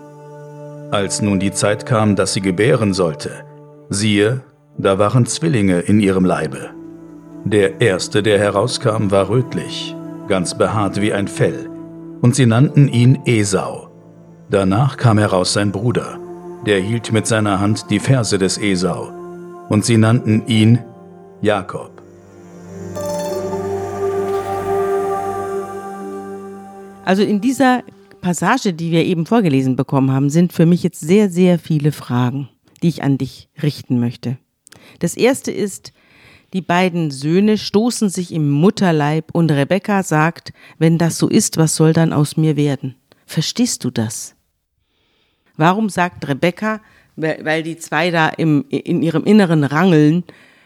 Als 0.91 1.21
nun 1.21 1.39
die 1.39 1.51
Zeit 1.51 1.85
kam, 1.85 2.15
dass 2.15 2.33
sie 2.33 2.41
gebären 2.41 2.93
sollte, 2.93 3.31
siehe, 3.89 4.41
da 4.77 4.99
waren 4.99 5.25
Zwillinge 5.25 5.79
in 5.79 5.99
ihrem 5.99 6.25
Leibe. 6.25 6.71
Der 7.45 7.81
erste, 7.81 8.23
der 8.23 8.39
herauskam, 8.39 9.11
war 9.11 9.29
rötlich, 9.29 9.95
ganz 10.27 10.57
behaart 10.57 11.01
wie 11.01 11.13
ein 11.13 11.27
Fell, 11.27 11.69
und 12.21 12.35
sie 12.35 12.45
nannten 12.45 12.87
ihn 12.87 13.19
Esau. 13.25 13.89
Danach 14.49 14.97
kam 14.97 15.17
heraus 15.17 15.53
sein 15.53 15.71
Bruder, 15.71 16.17
der 16.65 16.79
hielt 16.79 17.11
mit 17.11 17.27
seiner 17.27 17.59
Hand 17.59 17.89
die 17.89 17.99
Verse 17.99 18.37
des 18.37 18.57
Esau, 18.57 19.11
und 19.69 19.83
sie 19.83 19.97
nannten 19.97 20.47
ihn 20.47 20.79
Jakob. 21.41 21.92
Also 27.05 27.21
in 27.21 27.41
dieser 27.41 27.83
Passage, 28.21 28.73
die 28.73 28.91
wir 28.91 29.03
eben 29.03 29.25
vorgelesen 29.25 29.75
bekommen 29.75 30.11
haben, 30.11 30.29
sind 30.29 30.53
für 30.53 30.65
mich 30.65 30.83
jetzt 30.83 31.01
sehr, 31.01 31.29
sehr 31.29 31.59
viele 31.59 31.91
Fragen, 31.91 32.49
die 32.81 32.87
ich 32.87 33.03
an 33.03 33.17
dich 33.17 33.49
richten 33.61 33.99
möchte. 33.99 34.37
Das 34.99 35.17
erste 35.17 35.51
ist, 35.51 35.91
die 36.53 36.61
beiden 36.61 37.11
Söhne 37.11 37.57
stoßen 37.57 38.09
sich 38.09 38.31
im 38.31 38.49
Mutterleib 38.49 39.31
und 39.33 39.51
Rebekka 39.51 40.03
sagt, 40.03 40.53
wenn 40.77 40.97
das 40.97 41.17
so 41.17 41.27
ist, 41.27 41.57
was 41.57 41.75
soll 41.75 41.93
dann 41.93 42.13
aus 42.13 42.37
mir 42.37 42.55
werden? 42.55 42.95
Verstehst 43.25 43.83
du 43.83 43.91
das? 43.91 44.35
Warum 45.57 45.89
sagt 45.89 46.27
Rebekka, 46.27 46.79
weil 47.15 47.63
die 47.63 47.77
zwei 47.77 48.11
da 48.11 48.29
im, 48.29 48.65
in 48.69 49.01
ihrem 49.03 49.23
Inneren 49.25 49.63
rangeln, 49.63 50.23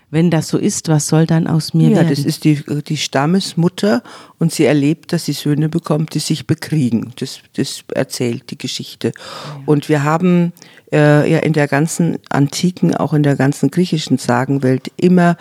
wenn 0.09 0.31
das 0.31 0.47
so 0.47 0.57
ist, 0.57 0.87
was 0.87 1.07
soll 1.07 1.25
dann 1.25 1.47
aus 1.47 1.73
mir 1.73 1.89
ja, 1.89 1.97
werden? 1.97 2.09
Ja, 2.09 2.15
das 2.15 2.23
ist 2.23 2.43
die, 2.45 2.63
die 2.87 2.97
Stammesmutter 2.97 4.03
und 4.39 4.53
sie 4.53 4.63
erlebt, 4.63 5.11
dass 5.11 5.25
sie 5.25 5.33
Söhne 5.33 5.67
bekommt, 5.67 6.13
die 6.13 6.19
sich 6.19 6.47
bekriegen. 6.47 7.11
Das, 7.19 7.39
das 7.55 7.83
erzählt 7.93 8.49
die 8.51 8.57
Geschichte. 8.57 9.07
Ja. 9.07 9.61
Und 9.65 9.89
wir 9.89 10.03
haben 10.03 10.53
äh, 10.93 11.29
ja 11.29 11.39
in 11.39 11.53
der 11.53 11.67
ganzen 11.67 12.19
antiken, 12.29 12.95
auch 12.95 13.13
in 13.13 13.23
der 13.23 13.35
ganzen 13.35 13.69
griechischen 13.69 14.17
Sagenwelt 14.17 14.91
immer 14.95 15.35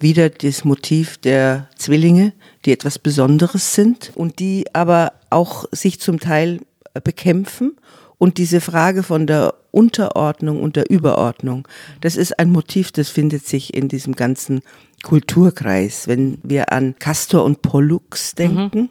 wieder 0.00 0.30
das 0.30 0.64
Motiv 0.64 1.18
der 1.18 1.68
Zwillinge, 1.76 2.32
die 2.64 2.72
etwas 2.72 2.98
Besonderes 2.98 3.74
sind 3.74 4.12
und 4.14 4.38
die 4.40 4.66
aber 4.72 5.12
auch 5.30 5.66
sich 5.72 6.00
zum 6.00 6.18
Teil 6.18 6.60
bekämpfen 7.04 7.76
und 8.18 8.38
diese 8.38 8.60
Frage 8.60 9.02
von 9.02 9.26
der 9.26 9.54
Unterordnung 9.70 10.60
und 10.62 10.76
der 10.76 10.90
Überordnung, 10.90 11.66
das 12.00 12.16
ist 12.16 12.38
ein 12.38 12.50
Motiv, 12.50 12.92
das 12.92 13.08
findet 13.08 13.46
sich 13.46 13.74
in 13.74 13.88
diesem 13.88 14.14
ganzen 14.14 14.60
Kulturkreis. 15.04 16.08
Wenn 16.08 16.38
wir 16.42 16.72
an 16.72 16.96
Castor 16.98 17.44
und 17.44 17.62
Pollux 17.62 18.34
denken, 18.34 18.80
mhm. 18.80 18.88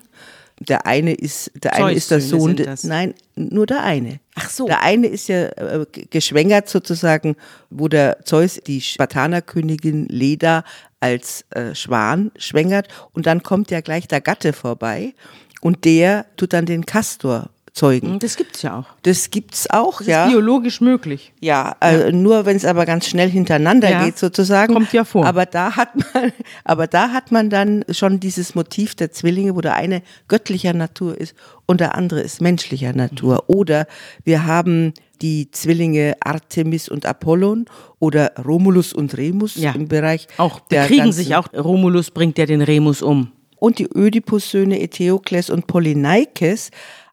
Der 0.59 0.87
eine 0.87 1.13
ist, 1.13 1.51
der 1.63 1.75
eine 1.75 1.93
ist 1.93 2.09
der 2.09 2.19
Sohn, 2.19 2.55
des, 2.55 2.83
nein, 2.83 3.13
nur 3.35 3.67
der 3.67 3.83
eine. 3.83 4.19
Ach 4.33 4.49
so. 4.49 4.65
Der 4.65 4.81
eine 4.81 5.05
ist 5.05 5.27
ja 5.27 5.49
äh, 5.49 5.85
geschwängert 6.09 6.67
sozusagen, 6.67 7.35
wo 7.69 7.87
der 7.87 8.25
Zeus 8.25 8.59
die 8.65 8.81
Spartanerkönigin 8.81 10.07
Leda 10.07 10.63
als 10.99 11.45
äh, 11.51 11.75
Schwan 11.75 12.31
schwängert 12.37 12.87
und 13.13 13.27
dann 13.27 13.43
kommt 13.43 13.69
ja 13.69 13.81
gleich 13.81 14.07
der 14.07 14.19
Gatte 14.19 14.51
vorbei 14.51 15.13
und 15.61 15.85
der 15.85 16.25
tut 16.37 16.53
dann 16.53 16.65
den 16.65 16.87
Castor 16.87 17.51
zeugen. 17.77 18.13
Hm, 18.13 18.19
das 18.19 18.35
gibt's 18.35 18.61
ja 18.63 18.79
auch. 18.79 18.85
Das 19.03 19.29
gibt's 19.29 19.69
auch, 19.69 19.99
das 19.99 20.07
ja. 20.07 20.25
Ist 20.25 20.31
biologisch 20.31 20.81
möglich. 20.81 21.31
Ja, 21.39 21.75
äh, 21.79 22.11
nur 22.11 22.45
wenn 22.45 22.57
es 22.57 22.65
aber 22.65 22.85
ganz 22.85 23.07
schnell 23.07 23.29
hintereinander 23.29 23.89
ja. 23.89 24.03
geht 24.03 24.17
sozusagen. 24.17 24.73
Kommt 24.73 24.91
ja 24.93 25.05
vor. 25.05 25.25
Aber 25.25 25.45
da 25.45 25.75
hat 25.75 25.95
man, 25.95 26.33
aber 26.63 26.87
da 26.87 27.11
hat 27.11 27.31
man 27.31 27.49
dann 27.49 27.85
schon 27.91 28.19
dieses 28.19 28.55
Motiv 28.55 28.95
der 28.95 29.11
Zwillinge, 29.11 29.55
wo 29.55 29.61
der 29.61 29.75
eine 29.75 30.01
göttlicher 30.27 30.73
Natur 30.73 31.17
ist 31.17 31.35
und 31.65 31.79
der 31.79 31.95
andere 31.95 32.21
ist 32.21 32.41
menschlicher 32.41 32.93
Natur. 32.93 33.43
Oder 33.47 33.87
wir 34.23 34.45
haben 34.45 34.93
die 35.21 35.51
Zwillinge 35.51 36.15
Artemis 36.19 36.89
und 36.89 37.05
Apollon 37.05 37.65
oder 37.99 38.33
Romulus 38.43 38.93
und 38.93 39.15
Remus 39.17 39.55
ja. 39.55 39.71
im 39.71 39.87
Bereich. 39.87 40.27
Auch 40.37 40.61
bekriegen 40.61 41.11
sich 41.11 41.35
auch. 41.35 41.47
Romulus 41.53 42.11
bringt 42.11 42.37
ja 42.37 42.45
den 42.45 42.61
Remus 42.61 43.01
um. 43.01 43.31
Und 43.59 43.79
die 43.79 43.87
Ödipus-Söhne 43.91 44.79
Eteokles 44.79 45.49
und 45.49 45.65
Polyneikes 45.65 46.69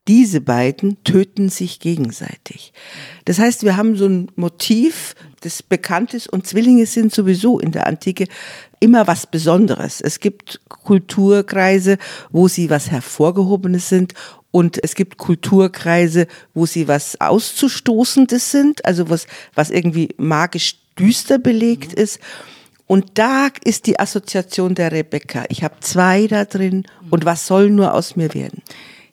diese 0.07 0.41
beiden 0.41 1.03
töten 1.05 1.49
sich 1.49 1.81
gegenseitig. 1.81 2.73
Das 3.25 3.39
heißt, 3.39 3.63
wir 3.63 3.77
haben 3.77 3.97
so 3.97 4.07
ein 4.07 4.31
Motiv, 4.37 5.15
das 5.41 5.63
bekannt 5.63 6.13
ist 6.13 6.29
und 6.29 6.47
Zwillinge 6.47 6.87
sind 6.87 7.15
sowieso 7.15 7.59
in 7.59 7.73
der 7.73 7.87
Antike 7.87 8.27
immer 8.81 9.07
was 9.07 9.27
Besonderes. 9.27 10.03
Es 10.03 10.21
gibt 10.21 10.61
Kulturkreise, 10.69 11.97
wo 12.31 12.49
sie 12.49 12.69
was 12.69 12.91
Hervorgehobenes 12.91 13.89
sind 13.89 14.13
und 14.51 14.79
es 14.83 14.95
gibt 14.95 15.17
Kulturkreise, 15.17 16.27
wo 16.53 16.67
sie 16.67 16.87
was 16.87 17.21
Auszustoßendes 17.21 18.51
sind, 18.51 18.85
also 18.85 19.09
was, 19.09 19.27
was 19.55 19.71
irgendwie 19.71 20.11
magisch 20.19 20.77
düster 20.99 21.39
belegt 21.39 21.95
ist. 21.95 22.21
Und 22.87 23.13
da 23.15 23.49
ist 23.65 23.87
die 23.87 23.99
Assoziation 23.99 24.75
der 24.75 24.93
Rebecca. 24.93 25.45
Ich 25.49 25.65
habe 25.65 25.77
zwei 25.81 26.27
da 26.27 26.45
drin 26.45 26.85
und 27.11 27.25
was 27.25 27.47
soll 27.47 27.71
nur 27.71 27.95
aus 27.95 28.17
mir 28.17 28.35
werden? 28.35 28.63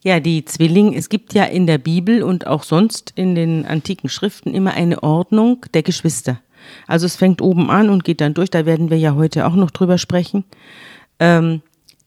Ja, 0.04 0.20
die 0.20 0.46
Zwillinge, 0.46 0.98
es 0.98 1.10
gibt 1.10 1.34
ja 1.34 1.44
in 1.44 1.68
der 1.68 1.78
Bibel 1.78 2.24
und 2.24 2.48
auch 2.48 2.64
sonst 2.64 3.14
in 3.16 3.36
den 3.36 3.66
antiken 3.66 4.10
Schriften 4.10 4.54
immer 4.54 4.74
eine 4.74 5.04
Ordnung 5.04 5.66
der 5.76 5.84
Geschwister. 5.84 6.42
Also 6.88 7.06
es 7.06 7.16
fängt 7.16 7.42
oben 7.42 7.70
an 7.70 7.90
und 7.90 8.04
geht 8.04 8.22
dann 8.22 8.34
durch, 8.34 8.50
da 8.50 8.66
werden 8.66 8.90
wir 8.90 8.98
ja 8.98 9.16
heute 9.16 9.46
auch 9.46 9.56
noch 9.56 9.70
drüber 9.70 9.98
sprechen. 9.98 10.44
Ähm, 11.20 11.62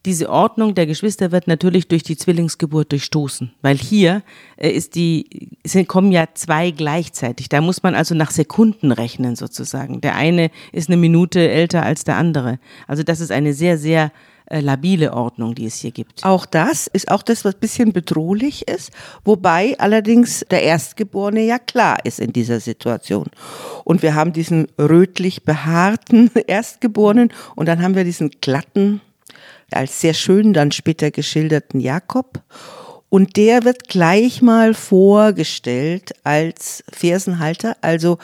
diese 0.05 0.29
Ordnung 0.29 0.75
der 0.75 0.87
Geschwister 0.87 1.33
wird 1.33 1.47
natürlich 1.47 1.89
durch 1.89 2.03
die 2.03 2.17
Zwillingsgeburt 2.17 2.93
durchstoßen, 2.93 3.53
weil 3.63 3.79
hier 3.79 4.23
äh, 4.57 4.71
ist 4.71 4.97
die, 4.97 5.49
kommen 5.87 6.13
ja 6.13 6.27
zwei 6.35 6.73
gleichzeitig. 6.73 7.49
Da 7.49 7.61
muss 7.61 7.83
man 7.83 7.95
also 7.95 8.15
nach 8.15 8.31
Sekunden 8.31 8.93
rechnen 8.93 9.35
sozusagen. 9.35 10.01
Der 10.01 10.17
eine 10.17 10.51
ist 10.73 10.89
eine 10.89 10.99
Minute 10.99 11.49
älter 11.49 11.85
als 11.85 12.05
der 12.05 12.17
andere. 12.17 12.59
Also 12.87 13.03
das 13.03 13.21
ist 13.21 13.31
eine 13.31 13.55
sehr, 13.55 13.79
sehr 13.79 14.13
äh, 14.47 14.61
labile 14.61 15.15
Ordnung, 15.15 15.55
die 15.55 15.67
es 15.67 15.77
hier 15.77 15.91
gibt. 15.91 16.25
Auch 16.25 16.45
das 16.45 16.87
ist 16.87 17.11
auch 17.11 17.23
das, 17.23 17.45
was 17.45 17.55
ein 17.55 17.61
bisschen 17.61 17.93
bedrohlich 17.93 18.69
ist, 18.69 18.91
wobei 19.25 19.75
allerdings 19.79 20.45
der 20.51 20.63
Erstgeborene 20.63 21.43
ja 21.43 21.59
klar 21.59 22.05
ist 22.05 22.21
in 22.21 22.33
dieser 22.33 22.61
Situation. 22.61 23.27
Und 23.85 24.03
wir 24.03 24.15
haben 24.15 24.35
diesen 24.35 24.67
rötlich 24.79 25.45
behaarten 25.45 26.31
Erstgeborenen 26.47 27.33
und 27.55 27.67
dann 27.67 27.81
haben 27.83 27.95
wir 27.95 28.05
diesen 28.05 28.31
glatten, 28.43 29.01
als 29.71 30.01
sehr 30.01 30.15
schön 30.15 30.53
dann 30.53 30.73
später 30.73 31.11
geschilderten 31.11 31.81
Jakob. 31.81 32.43
Und 33.09 33.37
der 33.37 33.65
wird 33.65 33.89
gleich 33.89 34.43
mal 34.43 34.75
vorgestellt 34.75 36.13
als 36.25 36.85
Fersenhalter. 36.93 37.77
Also 37.81 38.19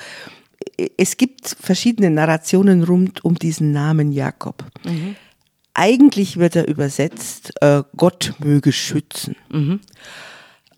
es 0.96 1.16
gibt 1.16 1.56
verschiedene 1.60 2.10
Narrationen 2.10 2.82
rund 2.82 3.24
um 3.24 3.36
diesen 3.36 3.72
Namen 3.72 4.12
Jakob. 4.12 4.64
Mhm. 4.84 5.16
Eigentlich 5.74 6.36
wird 6.36 6.56
er 6.56 6.68
übersetzt, 6.68 7.52
äh, 7.60 7.82
Gott 7.96 8.34
möge 8.38 8.72
schützen. 8.72 9.36
Mhm. 9.50 9.80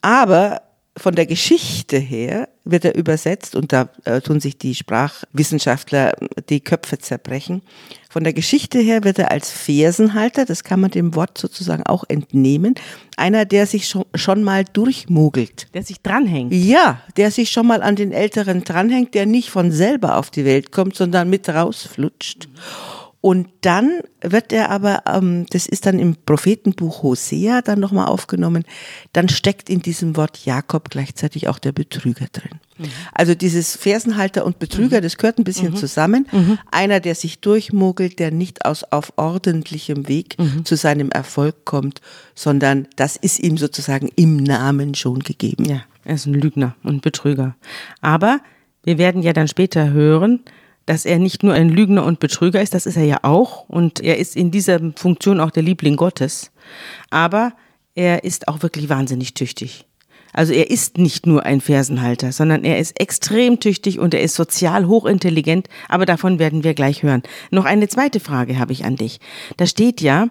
Aber 0.02 0.62
von 0.96 1.14
der 1.14 1.25
Geschichte 1.25 1.96
her 1.96 2.49
wird 2.64 2.84
er 2.84 2.94
übersetzt, 2.94 3.56
und 3.56 3.72
da 3.72 3.88
äh, 4.04 4.20
tun 4.20 4.40
sich 4.40 4.58
die 4.58 4.75
Sprachwissenschaftler 4.75 6.12
die 6.50 6.61
Köpfe 6.61 6.99
zerbrechen. 6.99 7.62
Von 8.11 8.25
der 8.25 8.34
Geschichte 8.34 8.78
her 8.78 9.02
wird 9.02 9.18
er 9.18 9.30
als 9.30 9.50
Fersenhalter, 9.50 10.44
das 10.44 10.64
kann 10.64 10.80
man 10.80 10.90
dem 10.90 11.14
Wort 11.14 11.38
sozusagen 11.38 11.84
auch 11.84 12.04
entnehmen, 12.08 12.75
einer, 13.16 13.46
der 13.46 13.66
sich 13.66 13.88
schon, 13.88 14.04
schon 14.14 14.42
mal 14.42 14.64
durchmogelt. 14.64 15.68
Der 15.72 15.82
sich 15.82 16.02
dranhängt. 16.02 16.52
Ja, 16.52 17.00
der 17.16 17.30
sich 17.30 17.50
schon 17.50 17.66
mal 17.66 17.82
an 17.82 17.96
den 17.96 18.12
Älteren 18.12 18.62
dranhängt, 18.62 19.14
der 19.14 19.25
nicht 19.25 19.49
von 19.49 19.72
selber 19.72 20.18
auf 20.18 20.30
die 20.30 20.44
Welt 20.44 20.72
kommt, 20.72 20.94
sondern 20.94 21.30
mit 21.30 21.49
rausflutscht. 21.49 22.49
Mhm. 22.49 23.01
Und 23.23 23.49
dann 23.61 24.00
wird 24.21 24.52
er 24.52 24.71
aber, 24.71 25.05
ähm, 25.07 25.47
das 25.50 25.67
ist 25.67 25.87
dann 25.87 26.00
im 26.00 26.17
Prophetenbuch 26.26 27.05
Hosea 27.05 27.62
dann 27.62 27.79
nochmal 27.79 28.07
aufgenommen, 28.07 28.64
dann 29.12 29.29
steckt 29.29 29.71
in 29.71 29.81
diesem 29.81 30.17
Wort 30.17 30.45
Jakob 30.45 30.91
gleichzeitig 30.91 31.47
auch 31.47 31.61
der 31.61 31.71
Betrüger 31.71 32.26
drin. 32.33 32.59
Mhm. 32.79 32.87
Also 33.12 33.37
dieses 33.37 33.76
Fersenhalter 33.76 34.45
und 34.45 34.59
Betrüger, 34.59 34.99
mhm. 34.99 35.02
das 35.02 35.19
gehört 35.19 35.38
ein 35.38 35.45
bisschen 35.45 35.71
mhm. 35.71 35.76
zusammen. 35.76 36.26
Mhm. 36.33 36.59
Einer, 36.73 36.99
der 36.99 37.14
sich 37.14 37.38
durchmogelt, 37.38 38.19
der 38.19 38.33
nicht 38.33 38.64
aus 38.64 38.83
auf 38.83 39.12
ordentlichem 39.14 40.09
Weg 40.09 40.37
mhm. 40.41 40.64
zu 40.64 40.75
seinem 40.75 41.12
Erfolg 41.12 41.64
kommt, 41.64 42.00
sondern 42.35 42.88
das 42.97 43.14
ist 43.14 43.38
ihm 43.38 43.57
sozusagen 43.57 44.09
im 44.17 44.37
Namen 44.37 44.97
schon 44.97 45.21
gegeben. 45.21 45.64
Ja, 45.67 45.83
er 46.05 46.17
ist 46.17 46.26
ein 46.26 46.35
Lügner 46.35 46.75
und 46.83 47.02
Betrüger. 47.02 47.55
Aber 48.00 48.41
wir 48.83 48.99
werden 48.99 49.23
ja 49.23 49.33
dann 49.33 49.47
später 49.47 49.93
hören, 49.93 50.41
dass 50.87 51.05
er 51.05 51.19
nicht 51.19 51.43
nur 51.43 51.55
ein 51.55 51.69
Lügner 51.69 52.05
und 52.05 52.21
Betrüger 52.21 52.61
ist, 52.61 52.75
das 52.75 52.87
ist 52.87 52.97
er 52.97 53.05
ja 53.05 53.19
auch, 53.23 53.69
und 53.69 54.01
er 54.01 54.19
ist 54.19 54.37
in 54.37 54.51
dieser 54.51 54.81
Funktion 54.97 55.41
auch 55.41 55.51
der 55.51 55.62
Liebling 55.62 55.97
Gottes, 55.97 56.51
aber 57.11 57.53
er 57.95 58.25
ist 58.25 58.49
auch 58.49 58.62
wirklich 58.62 58.89
wahnsinnig 58.89 59.35
tüchtig. 59.35 59.87
Also 60.33 60.55
er 60.55 60.71
ist 60.71 60.97
nicht 60.97 61.27
nur 61.27 61.45
ein 61.45 61.61
Fersenhalter, 61.61 62.33
sondern 62.33 62.65
er 62.65 62.79
ist 62.79 62.99
extrem 62.99 63.61
tüchtig 63.61 63.99
und 63.99 64.15
er 64.15 64.23
ist 64.23 64.35
sozial 64.35 64.87
hochintelligent, 64.87 65.69
aber 65.89 66.07
davon 66.07 66.39
werden 66.39 66.65
wir 66.65 66.73
gleich 66.73 67.03
hören. 67.03 67.23
Noch 67.51 67.67
eine 67.67 67.89
zweite 67.89 68.19
Frage 68.19 68.59
habe 68.59 68.73
ich 68.73 68.85
an 68.85 68.97
dich. 68.97 69.21
Da 69.59 69.67
steht 69.67 70.01
ja, 70.01 70.29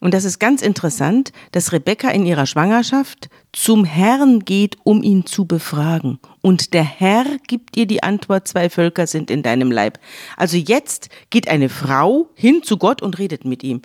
und 0.00 0.14
das 0.14 0.24
ist 0.24 0.38
ganz 0.38 0.62
interessant, 0.62 1.32
dass 1.52 1.72
Rebekka 1.72 2.10
in 2.10 2.24
ihrer 2.24 2.46
Schwangerschaft 2.46 3.28
zum 3.52 3.84
Herrn 3.84 4.40
geht, 4.40 4.76
um 4.84 5.02
ihn 5.02 5.26
zu 5.26 5.44
befragen. 5.44 6.18
Und 6.40 6.72
der 6.74 6.84
Herr 6.84 7.24
gibt 7.46 7.76
ihr 7.76 7.86
die 7.86 8.02
Antwort, 8.02 8.46
zwei 8.46 8.70
Völker 8.70 9.06
sind 9.06 9.30
in 9.30 9.42
deinem 9.42 9.72
Leib. 9.72 9.98
Also 10.36 10.56
jetzt 10.56 11.08
geht 11.30 11.48
eine 11.48 11.68
Frau 11.68 12.28
hin 12.34 12.62
zu 12.62 12.76
Gott 12.76 13.02
und 13.02 13.18
redet 13.18 13.44
mit 13.44 13.64
ihm. 13.64 13.82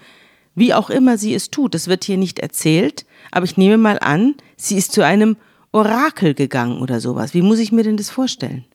Wie 0.56 0.74
auch 0.74 0.92
immer 0.92 1.18
sie 1.18 1.34
es 1.34 1.50
tut, 1.50 1.74
das 1.74 1.88
wird 1.88 2.04
hier 2.04 2.18
nicht 2.18 2.40
erzählt, 2.40 3.06
aber 3.32 3.46
ich 3.46 3.58
nehme 3.58 3.78
mal 3.78 3.98
an, 4.00 4.36
sie 4.56 4.78
ist 4.78 4.92
zu 4.92 5.04
einem 5.04 5.36
Orakel 5.72 6.36
gegangen 6.36 6.80
oder 6.80 7.00
sowas. 7.00 7.34
Wie 7.34 7.42
muss 7.42 7.58
ich 7.58 7.72
mir 7.72 7.84
denn 7.84 7.98
das 7.98 8.12
vorstellen? 8.12 8.66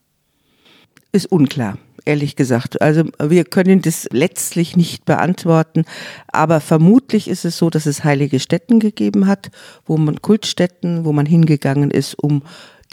Ist 1.13 1.27
unklar 1.33 1.79
ehrlich 2.09 2.37
gesagt. 2.37 2.81
Also 2.81 3.05
wir 3.21 3.45
können 3.45 3.83
das 3.83 4.09
letztlich 4.11 4.77
nicht 4.77 5.05
beantworten, 5.05 5.85
aber 6.33 6.61
vermutlich 6.61 7.29
ist 7.29 7.45
es 7.45 7.59
so, 7.59 7.69
dass 7.71 7.87
es 7.87 8.03
heilige 8.03 8.41
Stätten 8.41 8.81
gegeben 8.81 9.27
hat, 9.27 9.51
wo 9.85 9.99
man 9.99 10.23
Kultstätten, 10.23 11.05
wo 11.05 11.13
man 11.13 11.27
hingegangen 11.27 11.91
ist, 11.91 12.15
um 12.15 12.43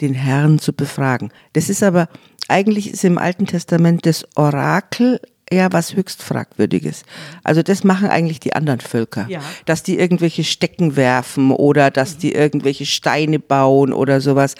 den 0.02 0.12
Herrn 0.12 0.58
zu 0.58 0.74
befragen. 0.74 1.32
Das 1.54 1.70
ist 1.70 1.82
aber 1.82 2.08
eigentlich 2.48 2.92
ist 2.92 3.04
im 3.04 3.16
Alten 3.16 3.46
Testament 3.46 4.04
das 4.04 4.26
Orakel 4.36 5.18
ja 5.50 5.72
was 5.72 5.94
höchst 5.94 6.22
fragwürdiges. 6.22 7.04
Also 7.42 7.62
das 7.62 7.84
machen 7.84 8.08
eigentlich 8.08 8.40
die 8.40 8.52
anderen 8.52 8.80
Völker, 8.80 9.26
ja. 9.28 9.40
dass 9.64 9.82
die 9.82 9.98
irgendwelche 9.98 10.44
Stecken 10.44 10.96
werfen 10.96 11.52
oder 11.52 11.90
dass 11.90 12.18
die 12.18 12.32
irgendwelche 12.32 12.84
Steine 12.84 13.38
bauen 13.38 13.92
oder 13.92 14.20
sowas. 14.20 14.56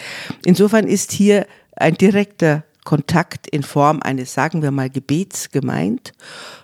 Insofern 0.46 0.86
ist 0.86 1.12
hier 1.12 1.46
ein 1.76 1.94
direkter 1.94 2.64
Kontakt 2.86 3.46
in 3.48 3.62
Form 3.62 4.00
eines, 4.00 4.32
sagen 4.32 4.62
wir 4.62 4.70
mal, 4.70 4.88
Gebets 4.88 5.50
gemeint 5.50 6.12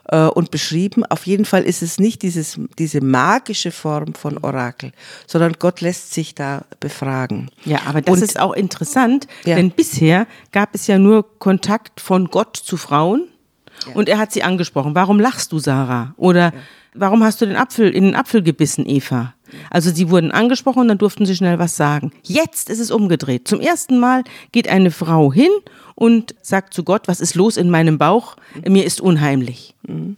äh, 0.09 0.27
und 0.27 0.51
beschrieben. 0.51 1.05
Auf 1.05 1.27
jeden 1.27 1.45
Fall 1.45 1.65
ist 1.65 1.83
es 1.83 1.99
nicht 1.99 2.23
dieses, 2.23 2.59
diese 2.79 3.03
magische 3.03 3.73
Form 3.73 4.15
von 4.15 4.39
Orakel, 4.39 4.93
sondern 5.27 5.55
Gott 5.59 5.83
lässt 5.83 6.15
sich 6.15 6.35
da 6.35 6.65
befragen. 6.81 7.51
Ja, 7.67 7.81
aber 7.87 8.01
das 8.01 8.17
und, 8.17 8.23
ist 8.23 8.41
auch 8.41 8.55
interessant, 8.55 9.27
ja. 9.45 9.57
denn 9.57 9.73
bisher 9.73 10.27
gab 10.53 10.75
es 10.75 10.87
ja 10.87 10.97
nur 10.97 11.39
Kontakt 11.39 12.01
von 12.01 12.29
Gott 12.29 12.57
zu 12.57 12.79
Frauen 12.79 13.27
ja. 13.87 13.95
und 13.95 14.09
er 14.09 14.19
hat 14.19 14.33
sie 14.33 14.45
angesprochen. 14.45 14.95
Warum 14.95 15.21
lachst 15.21 15.53
du, 15.53 15.59
Sarah? 15.59 16.15
Oder 16.17 16.45
ja. 16.45 16.53
warum 16.95 17.25
hast 17.25 17.41
du 17.41 17.47
den 17.47 17.57
Apfel 17.57 17.91
in 17.91 18.05
den 18.05 18.15
Apfel 18.15 18.43
gebissen, 18.43 18.87
Eva? 18.89 19.35
Also 19.71 19.91
sie 19.91 20.11
wurden 20.11 20.31
angesprochen 20.31 20.81
und 20.81 20.89
dann 20.89 20.99
durften 20.99 21.27
sie 21.27 21.37
schnell 21.37 21.59
was 21.59 21.77
sagen. 21.77 22.13
Jetzt 22.23 22.71
ist 22.71 22.81
es 22.81 22.91
umgedreht. 22.91 23.49
Zum 23.49 23.61
ersten 23.61 23.99
Mal 23.99 24.25
geht 24.53 24.69
eine 24.69 24.91
Frau 24.91 25.33
hin 25.33 25.51
und 25.95 26.35
sagt 26.43 26.75
zu 26.75 26.85
Gott, 26.85 27.09
was 27.09 27.21
ist 27.21 27.35
los 27.35 27.57
in 27.57 27.71
meinem 27.71 27.99
Bauch? 27.99 28.37
Mir 28.67 28.85
ist 28.85 29.01
unheimlich. 29.01 29.75
Also 29.87 30.17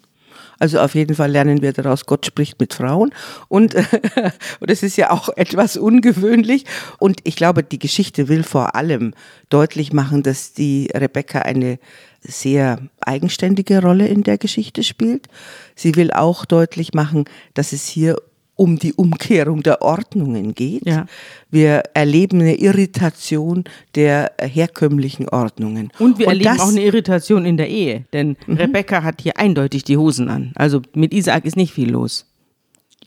Also 0.58 0.80
auf 0.80 0.94
jeden 0.94 1.14
Fall 1.14 1.30
lernen 1.30 1.62
wir 1.62 1.72
daraus, 1.72 2.06
Gott 2.06 2.26
spricht 2.26 2.60
mit 2.60 2.74
Frauen. 2.74 3.12
Und, 3.48 3.74
und 4.60 4.70
das 4.70 4.82
ist 4.82 4.96
ja 4.96 5.10
auch 5.10 5.28
etwas 5.36 5.76
ungewöhnlich. 5.76 6.64
Und 6.98 7.20
ich 7.24 7.36
glaube, 7.36 7.62
die 7.62 7.78
Geschichte 7.78 8.28
will 8.28 8.44
vor 8.44 8.74
allem 8.74 9.14
deutlich 9.50 9.92
machen, 9.92 10.22
dass 10.22 10.52
die 10.52 10.90
Rebecca 10.94 11.40
eine 11.40 11.78
sehr 12.20 12.78
eigenständige 13.00 13.82
Rolle 13.82 14.06
in 14.06 14.22
der 14.22 14.38
Geschichte 14.38 14.82
spielt. 14.82 15.26
Sie 15.74 15.96
will 15.96 16.10
auch 16.12 16.44
deutlich 16.44 16.94
machen, 16.94 17.24
dass 17.52 17.72
es 17.72 17.86
hier 17.86 18.16
um 18.56 18.78
die 18.78 18.92
Umkehrung 18.92 19.62
der 19.62 19.82
Ordnungen 19.82 20.54
geht. 20.54 20.86
Ja. 20.86 21.06
Wir 21.50 21.82
erleben 21.94 22.40
eine 22.40 22.56
Irritation 22.56 23.64
der 23.94 24.32
herkömmlichen 24.40 25.28
Ordnungen. 25.28 25.90
Und 25.98 26.18
wir 26.18 26.28
Und 26.28 26.32
erleben 26.34 26.60
auch 26.60 26.68
eine 26.68 26.82
Irritation 26.82 27.44
in 27.44 27.56
der 27.56 27.68
Ehe, 27.68 28.04
denn 28.12 28.36
mhm. 28.46 28.56
Rebecca 28.56 29.02
hat 29.02 29.20
hier 29.22 29.38
eindeutig 29.38 29.84
die 29.84 29.96
Hosen 29.96 30.28
an. 30.28 30.52
Also 30.54 30.82
mit 30.94 31.12
Isaac 31.12 31.44
ist 31.44 31.56
nicht 31.56 31.72
viel 31.72 31.90
los. 31.90 32.26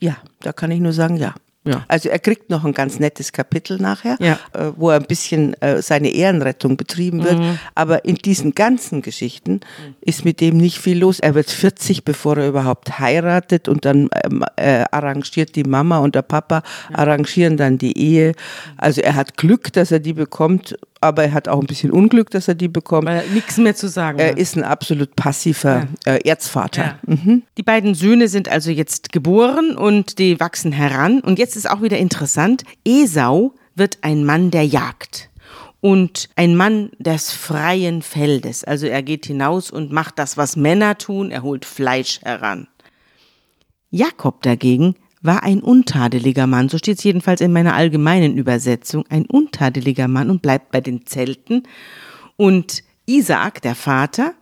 Ja, 0.00 0.16
da 0.40 0.52
kann 0.52 0.70
ich 0.70 0.80
nur 0.80 0.92
sagen, 0.92 1.16
ja. 1.16 1.34
Ja. 1.68 1.84
Also 1.88 2.08
er 2.08 2.18
kriegt 2.18 2.50
noch 2.50 2.64
ein 2.64 2.72
ganz 2.72 2.98
nettes 2.98 3.32
Kapitel 3.32 3.78
nachher, 3.78 4.16
ja. 4.20 4.38
äh, 4.52 4.72
wo 4.76 4.90
er 4.90 4.96
ein 4.96 5.06
bisschen 5.06 5.54
äh, 5.60 5.82
seine 5.82 6.10
Ehrenrettung 6.10 6.76
betrieben 6.76 7.24
wird. 7.24 7.38
Mhm. 7.38 7.58
Aber 7.74 8.04
in 8.04 8.16
diesen 8.16 8.54
ganzen 8.54 9.02
Geschichten 9.02 9.60
ist 10.00 10.24
mit 10.24 10.40
dem 10.40 10.56
nicht 10.56 10.78
viel 10.78 10.98
los. 10.98 11.20
Er 11.20 11.34
wird 11.34 11.50
40, 11.50 12.04
bevor 12.04 12.38
er 12.38 12.48
überhaupt 12.48 12.98
heiratet 12.98 13.68
und 13.68 13.84
dann 13.84 14.08
ähm, 14.24 14.44
äh, 14.56 14.84
arrangiert 14.90 15.56
die 15.56 15.64
Mama 15.64 15.98
und 15.98 16.14
der 16.14 16.22
Papa, 16.22 16.62
arrangieren 16.92 17.56
dann 17.56 17.78
die 17.78 17.98
Ehe. 17.98 18.32
Also 18.76 19.00
er 19.00 19.14
hat 19.14 19.36
Glück, 19.36 19.72
dass 19.72 19.90
er 19.90 20.00
die 20.00 20.12
bekommt 20.14 20.76
aber 21.00 21.24
er 21.24 21.32
hat 21.32 21.48
auch 21.48 21.60
ein 21.60 21.66
bisschen 21.66 21.90
Unglück, 21.90 22.30
dass 22.30 22.48
er 22.48 22.54
die 22.54 22.68
bekommt. 22.68 23.06
Weil 23.06 23.24
er 23.24 23.32
nichts 23.32 23.56
mehr 23.56 23.74
zu 23.74 23.88
sagen 23.88 24.18
Er 24.18 24.30
hat. 24.30 24.38
ist 24.38 24.56
ein 24.56 24.64
absolut 24.64 25.14
passiver 25.16 25.86
ja. 26.06 26.14
äh, 26.14 26.28
Erzvater. 26.28 26.98
Ja. 27.06 27.14
Mhm. 27.14 27.42
Die 27.56 27.62
beiden 27.62 27.94
Söhne 27.94 28.28
sind 28.28 28.48
also 28.48 28.70
jetzt 28.70 29.12
geboren 29.12 29.76
und 29.76 30.18
die 30.18 30.40
wachsen 30.40 30.72
heran. 30.72 31.20
Und 31.20 31.38
jetzt 31.38 31.56
ist 31.56 31.68
auch 31.70 31.82
wieder 31.82 31.98
interessant, 31.98 32.64
Esau 32.84 33.54
wird 33.74 33.98
ein 34.02 34.24
Mann 34.24 34.50
der 34.50 34.66
Jagd 34.66 35.30
und 35.80 36.28
ein 36.36 36.56
Mann 36.56 36.90
des 36.98 37.30
freien 37.32 38.02
Feldes. 38.02 38.64
Also 38.64 38.86
er 38.86 39.02
geht 39.02 39.26
hinaus 39.26 39.70
und 39.70 39.92
macht 39.92 40.18
das, 40.18 40.36
was 40.36 40.56
Männer 40.56 40.98
tun, 40.98 41.30
er 41.30 41.42
holt 41.42 41.64
Fleisch 41.64 42.20
heran. 42.22 42.66
Jakob 43.90 44.42
dagegen 44.42 44.96
war 45.22 45.42
ein 45.42 45.60
untadeliger 45.60 46.46
Mann, 46.46 46.68
so 46.68 46.78
steht 46.78 46.98
es 46.98 47.04
jedenfalls 47.04 47.40
in 47.40 47.52
meiner 47.52 47.74
allgemeinen 47.74 48.36
Übersetzung, 48.36 49.04
ein 49.08 49.26
untadeliger 49.26 50.08
Mann 50.08 50.30
und 50.30 50.42
bleibt 50.42 50.70
bei 50.70 50.80
den 50.80 51.06
Zelten. 51.06 51.64
Und 52.36 52.82
Isaak, 53.06 53.62
der 53.62 53.74
Vater, 53.74 54.34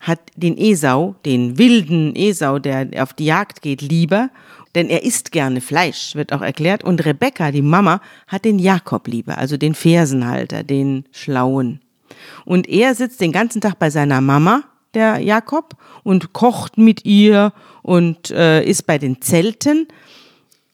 hat 0.00 0.20
den 0.36 0.56
Esau, 0.56 1.16
den 1.24 1.58
wilden 1.58 2.14
Esau, 2.14 2.58
der 2.58 2.88
auf 2.98 3.12
die 3.12 3.26
Jagd 3.26 3.62
geht, 3.62 3.82
lieber, 3.82 4.30
denn 4.74 4.88
er 4.88 5.02
isst 5.04 5.32
gerne 5.32 5.60
Fleisch, 5.60 6.14
wird 6.14 6.32
auch 6.32 6.42
erklärt. 6.42 6.84
Und 6.84 7.04
Rebekka, 7.04 7.50
die 7.50 7.62
Mama, 7.62 8.00
hat 8.26 8.44
den 8.44 8.58
Jakob 8.58 9.08
lieber, 9.08 9.38
also 9.38 9.56
den 9.56 9.74
Fersenhalter, 9.74 10.62
den 10.62 11.04
Schlauen. 11.12 11.80
Und 12.44 12.68
er 12.68 12.94
sitzt 12.94 13.20
den 13.20 13.32
ganzen 13.32 13.60
Tag 13.60 13.78
bei 13.78 13.90
seiner 13.90 14.20
Mama, 14.20 14.64
der 14.94 15.18
Jakob, 15.18 15.76
und 16.04 16.32
kocht 16.32 16.78
mit 16.78 17.04
ihr 17.04 17.52
und 17.82 18.30
äh, 18.30 18.62
ist 18.62 18.86
bei 18.86 18.98
den 18.98 19.20
Zelten 19.22 19.88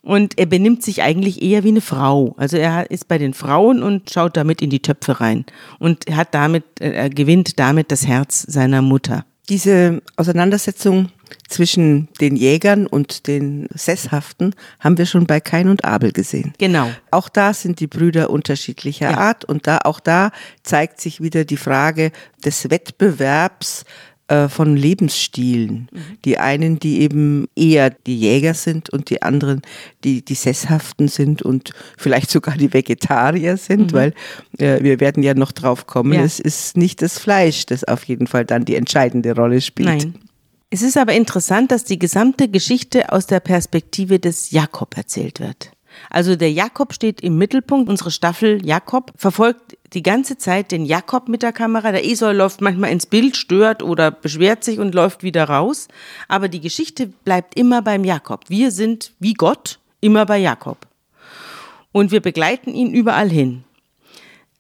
und 0.02 0.38
er 0.38 0.47
benimmt 0.47 0.82
sich 0.82 1.02
eigentlich 1.02 1.42
eher 1.42 1.64
wie 1.64 1.68
eine 1.68 1.80
Frau. 1.80 2.35
Also 2.37 2.56
er 2.56 2.90
ist 2.90 3.09
bei 3.09 3.18
den 3.18 3.35
Frauen 3.35 3.82
und 3.82 4.11
schaut 4.11 4.37
damit 4.37 4.61
in 4.61 4.71
die 4.71 4.82
Töpfe 4.82 5.21
rein 5.21 5.44
und 5.78 6.04
hat 6.11 6.35
damit, 6.35 6.64
äh, 6.80 6.90
er 6.90 7.11
gewinnt 7.11 7.59
damit 7.59 7.90
das 7.92 8.06
Herz 8.06 8.42
seiner 8.42 8.82
Mutter. 8.82 9.25
Diese 9.49 10.02
Auseinandersetzung 10.16 11.11
zwischen 11.49 12.09
den 12.21 12.37
Jägern 12.37 12.87
und 12.87 13.26
den 13.26 13.68
Sesshaften 13.75 14.54
haben 14.80 14.99
wir 14.99 15.06
schon 15.06 15.26
bei 15.26 15.41
Kain 15.41 15.69
und 15.69 15.84
Abel 15.84 16.12
gesehen. 16.12 16.52
Genau. 16.58 16.91
Auch 17.10 17.28
da 17.28 17.52
sind 17.54 17.80
die 17.80 17.86
Brüder 17.86 18.30
unterschiedlicher 18.30 19.10
ja. 19.10 19.19
Art 19.19 19.45
und 19.45 19.67
da 19.67 19.78
auch 19.84 20.00
da 20.00 20.30
zeigt 20.62 21.00
sich 21.00 21.21
wieder 21.21 21.45
die 21.45 21.56
Frage 21.56 22.12
des 22.45 22.71
Wettbewerbs 22.71 23.84
äh, 24.28 24.49
von 24.49 24.76
Lebensstilen. 24.76 25.89
Mhm. 25.91 26.19
Die 26.25 26.39
einen, 26.39 26.78
die 26.78 27.00
eben 27.00 27.49
eher 27.56 27.91
die 27.91 28.19
Jäger 28.19 28.54
sind 28.54 28.91
und 28.91 29.11
die 29.11 29.23
anderen, 29.23 29.63
die 30.04 30.25
die 30.25 30.35
Sesshaften 30.35 31.08
sind 31.08 31.43
und 31.43 31.73
vielleicht 31.97 32.30
sogar 32.30 32.56
die 32.56 32.73
Vegetarier 32.73 33.56
sind, 33.56 33.93
mhm. 33.93 33.97
weil 33.97 34.15
äh, 34.58 34.82
wir 34.82 35.00
werden 35.00 35.23
ja 35.23 35.35
noch 35.35 35.52
drauf 35.52 35.87
kommen, 35.87 36.15
ja. 36.15 36.23
es 36.23 36.41
ist 36.41 36.76
nicht 36.76 37.02
das 37.02 37.19
Fleisch, 37.19 37.67
das 37.67 37.85
auf 37.85 38.04
jeden 38.04 38.26
Fall 38.26 38.45
dann 38.45 38.65
die 38.65 38.76
entscheidende 38.76 39.35
Rolle 39.35 39.61
spielt. 39.61 39.89
Nein. 39.89 40.15
Es 40.71 40.80
ist 40.80 40.97
aber 40.97 41.13
interessant, 41.13 41.71
dass 41.71 41.85
die 41.85 41.99
gesamte 41.99 42.49
Geschichte 42.49 43.13
aus 43.13 43.26
der 43.26 43.41
Perspektive 43.41 44.19
des 44.19 44.52
Jakob 44.52 44.97
erzählt 44.97 45.39
wird. 45.39 45.71
Also 46.08 46.37
der 46.37 46.50
Jakob 46.50 46.95
steht 46.95 47.21
im 47.21 47.37
Mittelpunkt. 47.37 47.91
Unsere 47.91 48.11
Staffel 48.11 48.65
Jakob 48.65 49.13
verfolgt 49.17 49.76
die 49.95 50.02
ganze 50.02 50.39
Zeit 50.39 50.73
den 50.73 50.85
Jakob 50.85 51.28
mit 51.28 51.43
der 51.43 51.52
Kamera. 51.52 51.93
Der 51.93 52.05
Esau 52.05 52.33
läuft 52.33 52.61
manchmal 52.61 52.91
ins 52.91 53.07
Bild, 53.07 53.37
stört 53.37 53.83
oder 53.83 54.11
beschwert 54.11 54.65
sich 54.65 54.78
und 54.78 54.95
läuft 54.95 55.23
wieder 55.23 55.45
raus. 55.45 55.89
Aber 56.28 56.49
die 56.49 56.61
Geschichte 56.61 57.07
bleibt 57.07 57.57
immer 57.59 57.83
beim 57.83 58.05
Jakob. 58.05 58.45
Wir 58.49 58.71
sind 58.71 59.13
wie 59.19 59.35
Gott 59.35 59.78
immer 60.00 60.26
bei 60.26 60.39
Jakob. 60.39 60.87
Und 61.93 62.11
wir 62.11 62.21
begleiten 62.21 62.75
ihn 62.75 62.93
überall 62.93 63.28
hin. 63.28 63.65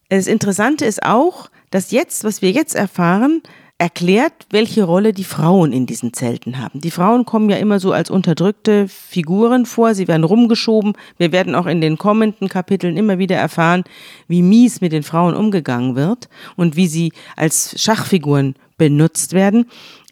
Das 0.08 0.26
Interessante 0.26 0.84
ist 0.84 1.02
auch, 1.02 1.48
dass 1.70 1.90
jetzt, 1.90 2.24
was 2.24 2.42
wir 2.42 2.50
jetzt 2.50 2.74
erfahren, 2.74 3.42
erklärt, 3.82 4.46
welche 4.50 4.84
Rolle 4.84 5.12
die 5.12 5.24
Frauen 5.24 5.72
in 5.72 5.86
diesen 5.86 6.12
Zelten 6.12 6.60
haben. 6.60 6.80
Die 6.80 6.92
Frauen 6.92 7.24
kommen 7.24 7.50
ja 7.50 7.56
immer 7.56 7.80
so 7.80 7.90
als 7.90 8.10
unterdrückte 8.10 8.86
Figuren 8.86 9.66
vor, 9.66 9.96
sie 9.96 10.06
werden 10.06 10.22
rumgeschoben. 10.22 10.92
Wir 11.18 11.32
werden 11.32 11.56
auch 11.56 11.66
in 11.66 11.80
den 11.80 11.98
kommenden 11.98 12.48
Kapiteln 12.48 12.96
immer 12.96 13.18
wieder 13.18 13.34
erfahren, 13.34 13.82
wie 14.28 14.40
mies 14.40 14.80
mit 14.82 14.92
den 14.92 15.02
Frauen 15.02 15.34
umgegangen 15.34 15.96
wird 15.96 16.28
und 16.54 16.76
wie 16.76 16.86
sie 16.86 17.12
als 17.34 17.74
Schachfiguren 17.76 18.54
benutzt 18.78 19.32
werden. 19.32 19.66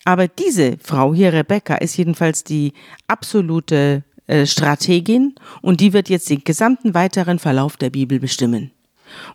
Aber 0.05 0.27
diese 0.27 0.77
Frau 0.83 1.15
hier, 1.15 1.33
Rebecca, 1.33 1.77
ist 1.77 1.97
jedenfalls 1.97 2.43
die 2.43 2.73
absolute 3.07 4.03
äh, 4.27 4.47
Strategin 4.47 5.37
und 5.63 5.81
die 5.81 5.93
wird 5.93 6.09
jetzt 6.09 6.29
den 6.29 6.43
gesamten 6.43 6.93
weiteren 6.93 7.39
Verlauf 7.39 7.77
der 7.77 7.91
Bibel 7.91 8.19
bestimmen. 8.19 8.73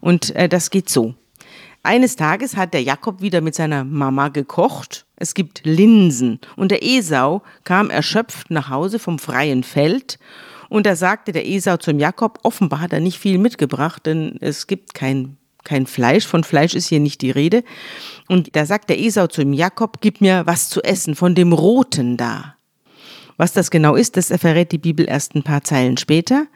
Und 0.01 0.35
äh, 0.35 0.49
das 0.49 0.71
geht 0.71 0.89
so. 0.89 1.15
Eines 1.85 2.15
Tages 2.15 2.57
hat 2.57 2.73
der 2.73 2.81
Jakob 2.81 3.21
wieder 3.21 3.41
mit 3.41 3.53
seiner 3.53 3.83
Mama 3.83 4.29
gekocht. 4.29 5.05
Es 5.17 5.35
gibt 5.35 5.61
Linsen. 5.65 6.39
Und 6.55 6.71
der 6.71 6.83
Esau 6.83 7.43
kam 7.63 7.91
erschöpft 7.91 8.49
nach 8.49 8.71
Hause 8.71 8.97
vom 8.97 9.19
freien 9.19 9.61
Feld. 9.61 10.17
Und 10.67 10.87
da 10.87 10.95
sagte 10.95 11.31
der 11.31 11.47
Esau 11.47 11.77
zum 11.77 11.99
Jakob, 11.99 12.39
offenbar 12.41 12.81
hat 12.81 12.91
er 12.91 13.01
nicht 13.01 13.19
viel 13.19 13.37
mitgebracht, 13.37 14.07
denn 14.07 14.35
es 14.41 14.65
gibt 14.65 14.95
kein, 14.95 15.37
kein 15.63 15.85
Fleisch. 15.85 16.25
Von 16.25 16.43
Fleisch 16.43 16.73
ist 16.73 16.87
hier 16.87 16.99
nicht 16.99 17.21
die 17.21 17.29
Rede. 17.29 17.63
Und 18.27 18.55
da 18.55 18.65
sagt 18.65 18.89
der 18.89 18.99
Esau 18.99 19.27
zum 19.27 19.53
Jakob, 19.53 20.01
gib 20.01 20.21
mir 20.21 20.47
was 20.47 20.69
zu 20.69 20.81
essen 20.81 21.13
von 21.13 21.35
dem 21.35 21.53
Roten 21.53 22.17
da. 22.17 22.55
Was 23.37 23.53
das 23.53 23.69
genau 23.69 23.93
ist, 23.93 24.17
das 24.17 24.31
erfährt 24.31 24.71
die 24.71 24.79
Bibel 24.79 25.07
erst 25.07 25.35
ein 25.35 25.43
paar 25.43 25.63
Zeilen 25.63 25.97
später. 25.97 26.47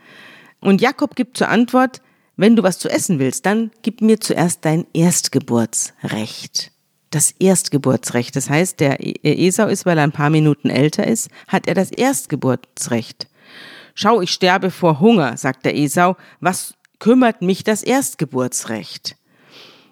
Und 0.59 0.81
Jakob 0.81 1.15
gibt 1.15 1.37
zur 1.37 1.49
Antwort, 1.49 2.01
wenn 2.39 2.55
du 2.55 2.63
was 2.63 2.79
zu 2.79 2.89
essen 2.89 3.19
willst, 3.19 3.45
dann 3.45 3.69
gib 3.81 3.99
mir 3.99 4.21
zuerst 4.21 4.63
dein 4.63 4.87
Erstgeburtsrecht. 4.93 6.71
Das 7.09 7.31
Erstgeburtsrecht. 7.37 8.33
Das 8.33 8.49
heißt, 8.49 8.79
der 8.79 9.01
e-, 9.01 9.47
Esau 9.47 9.67
ist, 9.67 9.85
weil 9.85 9.97
er 9.97 10.05
ein 10.05 10.13
paar 10.13 10.29
Minuten 10.29 10.69
älter 10.69 11.05
ist, 11.05 11.29
hat 11.49 11.67
er 11.67 11.73
das 11.73 11.91
Erstgeburtsrecht. 11.91 13.27
Schau, 13.93 14.21
ich 14.21 14.31
sterbe 14.31 14.71
vor 14.71 15.01
Hunger, 15.01 15.35
sagt 15.35 15.65
der 15.65 15.75
Esau. 15.75 16.15
Was 16.39 16.75
kümmert 16.99 17.41
mich 17.41 17.65
das 17.65 17.83
Erstgeburtsrecht? 17.83 19.17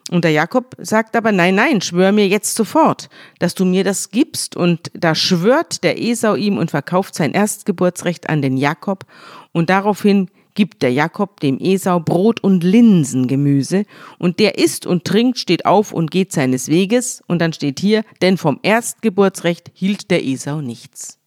Und 0.09 0.23
der 0.23 0.31
Jakob 0.31 0.73
sagt 0.77 1.17
aber, 1.17 1.33
nein, 1.33 1.55
nein, 1.55 1.81
schwör 1.81 2.13
mir 2.13 2.29
jetzt 2.29 2.55
sofort, 2.55 3.09
dass 3.39 3.55
du 3.55 3.65
mir 3.65 3.83
das 3.83 4.09
gibst. 4.09 4.55
Und 4.55 4.89
da 4.93 5.15
schwört 5.15 5.83
der 5.83 6.01
Esau 6.01 6.35
ihm 6.35 6.57
und 6.57 6.71
verkauft 6.71 7.13
sein 7.13 7.33
Erstgeburtsrecht 7.33 8.29
an 8.29 8.41
den 8.41 8.55
Jakob. 8.55 9.03
Und 9.51 9.69
daraufhin 9.69 10.29
gibt 10.57 10.81
der 10.81 10.91
Jakob 10.91 11.39
dem 11.39 11.59
Esau 11.59 11.99
Brot 11.99 12.43
und 12.43 12.63
Linsengemüse, 12.63 13.85
und 14.17 14.39
der 14.39 14.57
isst 14.57 14.87
und 14.87 15.05
trinkt, 15.05 15.37
steht 15.37 15.65
auf 15.67 15.93
und 15.93 16.09
geht 16.09 16.33
seines 16.33 16.67
Weges, 16.67 17.21
und 17.27 17.39
dann 17.39 17.53
steht 17.53 17.79
hier, 17.79 18.03
denn 18.23 18.37
vom 18.37 18.59
Erstgeburtsrecht 18.63 19.71
hielt 19.75 20.09
der 20.09 20.25
Esau 20.25 20.61
nichts. 20.61 21.19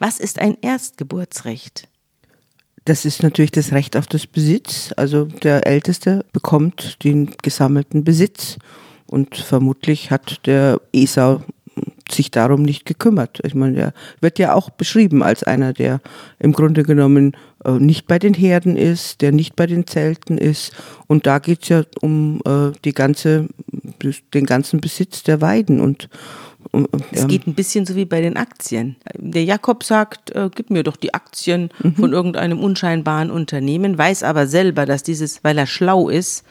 Was 0.00 0.18
ist 0.18 0.40
ein 0.40 0.58
Erstgeburtsrecht? 0.60 1.88
Das 2.84 3.04
ist 3.04 3.22
natürlich 3.22 3.52
das 3.52 3.72
Recht 3.72 3.96
auf 3.96 4.08
das 4.08 4.26
Besitz. 4.26 4.92
Also 4.96 5.24
der 5.24 5.66
Älteste 5.66 6.26
bekommt 6.32 7.02
den 7.04 7.30
gesammelten 7.40 8.02
Besitz. 8.02 8.58
Und 9.06 9.36
vermutlich 9.36 10.10
hat 10.10 10.44
der 10.46 10.80
Esau 10.92 11.42
sich 12.10 12.30
darum 12.30 12.62
nicht 12.62 12.84
gekümmert. 12.84 13.40
Ich 13.44 13.54
meine, 13.54 13.78
er 13.78 13.92
wird 14.20 14.38
ja 14.38 14.54
auch 14.54 14.70
beschrieben 14.70 15.22
als 15.22 15.42
einer, 15.42 15.72
der 15.72 16.00
im 16.38 16.52
Grunde 16.52 16.82
genommen 16.82 17.32
äh, 17.64 17.72
nicht 17.72 18.06
bei 18.06 18.18
den 18.18 18.34
Herden 18.34 18.76
ist, 18.76 19.20
der 19.20 19.32
nicht 19.32 19.56
bei 19.56 19.66
den 19.66 19.86
Zelten 19.86 20.38
ist. 20.38 20.72
Und 21.06 21.26
da 21.26 21.38
geht's 21.38 21.68
ja 21.68 21.84
um 22.00 22.40
äh, 22.44 22.72
die 22.84 22.92
ganze, 22.92 23.48
den 24.34 24.46
ganzen 24.46 24.80
Besitz 24.80 25.22
der 25.22 25.40
Weiden. 25.40 25.80
Und 25.80 26.08
Es 27.12 27.22
ähm, 27.22 27.28
geht 27.28 27.46
ein 27.46 27.54
bisschen 27.54 27.86
so 27.86 27.96
wie 27.96 28.04
bei 28.04 28.20
den 28.20 28.36
Aktien. 28.36 28.96
Der 29.14 29.44
Jakob 29.44 29.84
sagt, 29.84 30.30
äh, 30.30 30.50
gib 30.54 30.70
mir 30.70 30.82
doch 30.82 30.96
die 30.96 31.14
Aktien 31.14 31.70
mhm. 31.82 31.94
von 31.96 32.12
irgendeinem 32.12 32.60
unscheinbaren 32.60 33.30
Unternehmen, 33.30 33.96
weiß 33.96 34.22
aber 34.22 34.46
selber, 34.46 34.86
dass 34.86 35.02
dieses, 35.02 35.42
weil 35.42 35.58
er 35.58 35.66
schlau 35.66 36.08
ist, 36.08 36.44